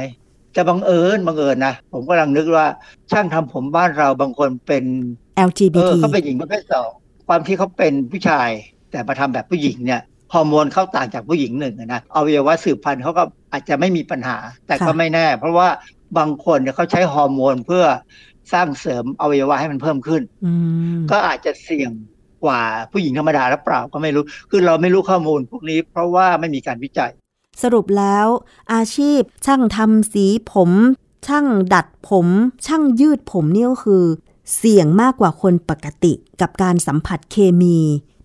[0.57, 2.68] จะบังเอิญบังเอิญนะผมกำลังนึกว่า
[3.11, 4.84] ช่างทำผมบ้านเราบางคนเป็น
[5.49, 6.90] LGBT เขาเป็นหญิงประเภทสอง
[7.28, 8.49] ความที่เขาเป็นผู้ชาย
[8.90, 10.01] แต่มาทำแบบผู้หญิงเนี่ย
[10.32, 13.22] ฮอร์โมนเขาต่างจากผู้หญิงหนึ่งนะอวัยวะสืบพันธุ์เขาก็
[13.53, 14.36] อาจจะไม่มีปัญหา
[14.66, 15.68] แต่ก็ไม่แน่ เพราะว่า
[16.18, 17.84] บางคนเนี่ยเขาใช้ฮอร์โมนเพื่อ
[18.53, 20.22] สร้างเสริมอวัยวะให้มันเพิ่มขึ้น
[21.11, 21.92] ก็อาจจะเสี่ยง
[22.44, 27.11] กว่าผู้หญิงธรรมดาหรือเปล่าก็ไม่รู้ คือเราไม่รู้ข้อมูลพวกนี้ เพราะว่าไม่มีการวิจัย
[27.62, 28.26] สรุปแล้ว
[28.74, 30.70] อาชีพช่างทำสีผม
[31.26, 32.26] ช่างดัดผม
[32.66, 34.05] ช่างยืดผมนี่ก็คือ
[34.57, 37.78] เสี่ยงมากกว่าคนปกติกับการสัมผัสเคมี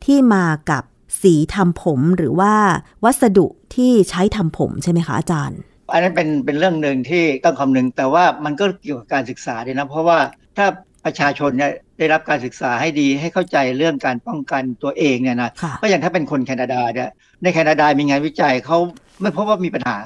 [0.05, 0.83] ที่มากับ
[1.21, 2.55] สีทำผมหรือว่า
[3.03, 5.59] วัสดุที่ใช้ทำผมใช่ไหมคะอาจารย์
[5.91, 10.17] อันนั้นเป็นเป็นเรื่องหนึ่งที่ต้องคำนึง แต่ว่ามันก็เกี่ยวกับการศึกษาด้วยนะ เพราะว่า
[10.57, 10.65] ถ้า
[11.05, 17.09] ประชาชนเนี่ยได้รับการศึกษาให้ดีให้เข้าใจเรื่องการป้องกันตัวเองเนี่ยนะก็อย่างถ้าเป็นคนแคนาดาเนี่ย
[17.43, 18.77] ในแคนาดามีงานวิจัยเขา
[19.21, 19.97] ไม่พบว่ามีปัญหา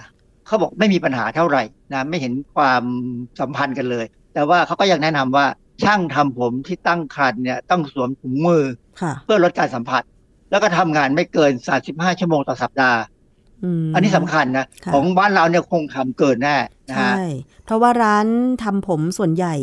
[0.47, 1.63] เขาบอกไม่มีปัญหาเท่าไหร่
[1.93, 2.83] นะไม่เห็นความ
[3.39, 5.45] สัมพันธ์กันเลย แต่ว่าเขาก็ยังแนะนำว่า
[5.83, 8.63] ช่างทำผมที่ตั้งครรภ์เนี่ยต้องสวมถุงมือ
[9.23, 10.03] เพื่อลดการสัมผัส
[10.51, 11.51] แล้วก็ทำงานไม่เกิน
[11.85, 12.99] 35 ชั่วโมงต่อสัปดาห์
[13.93, 16.57] อันนี้สำคัญนะของบ้านเราเนี่ยคงทำเกินแน่
[16.89, 17.23] นะฮะใช่
[17.65, 18.27] เพราะว่าร้าน
[18.63, 19.55] ทำผมส่วนใหญ่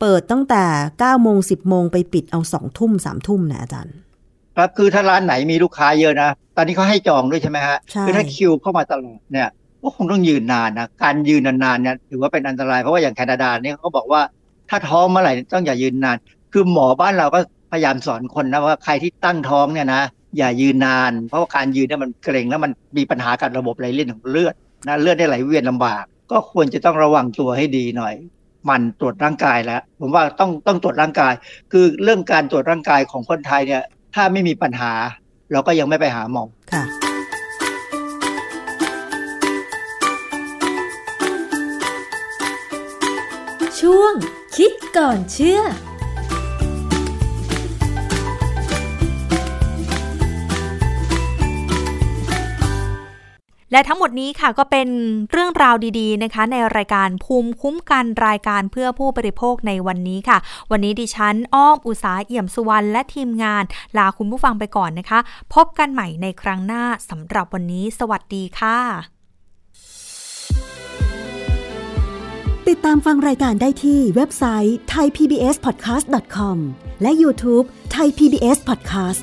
[0.00, 0.64] เปิดตั้งแต่
[0.94, 3.96] 9โมง10โมงไปปิดเอาสองทุ่มสามทุ่มนะอาจารย์
[4.56, 9.48] ครับคือถ้าร้านไหนมีลูกค้าเยอะนะ ตอนนี้เขาให้จองด้วยใช่ไหมฮะคือถ้าคิวเข้ามาตลอดเนี่ย
[9.82, 14.22] ก็คงต้องยืนนานนะการยืนนานๆเนี่ยถือว่าเป็นอันตรายเพราะว่าอย่างแคนาดาเนี่ยเขาบอกว่า
[14.68, 16.16] ถ้าท้องเมื่อไหร่ต้องอย่ายืนนาน
[16.52, 17.40] คือหมอบ้านเราก็
[17.72, 20.02] พยายามสอนคนนะว่าใครที่ตั้งท้องเนี่ยนะ
[20.36, 24.54] อย่ายืนนาน เพราะว่าการยืนเนี่ยมันเกร็งแล้วมันมีปัญหากับระบบไหลเวียนของเลือด
[24.86, 28.14] นะเลือดได้ไหลเวียนลำบาก ก็ควรจะต้องระวังตัวให้ดีหน่อย
[28.68, 31.32] มันตรวจร่างกายแล้ว ผมว่าต้องต้องตรวจร่างกาย
[31.72, 33.82] คือเรื่องการตรวจร่างกายของคนไทยเนี่ย
[34.14, 34.92] ถ้าไม่มีปัญหา
[35.52, 36.82] เราก็ยังไม่ไปหาหมอค่ะ
[43.80, 44.14] ช่วง
[44.56, 45.60] คิดก่อนเชื่อ
[53.74, 54.88] และทั้งหมดนี้ค่ะก็เป็น
[55.30, 60.38] เรื่องราวดีๆนะคะ ในรายการภูมิคุ้มกันรายการเพื่อผู้บริโภคในวันนี้ค่ะ
[60.70, 63.64] วันนี้ดิฉันอ้อมอุสาเอี่ยมสุวรรณและทีมงาน
[63.96, 65.18] ลาคุณผู้ฟังไปก่อนนะคะ
[65.54, 68.78] พบกันใหม่ในครั้งหน้าสำหรับวันนี้ สวัสดีค่ะ
[72.68, 76.56] ติดตามฟังรายการได้ที่เว็บไซต์ thaipbspodcast.com
[77.02, 79.22] และ YouTube Thai PBS Podcast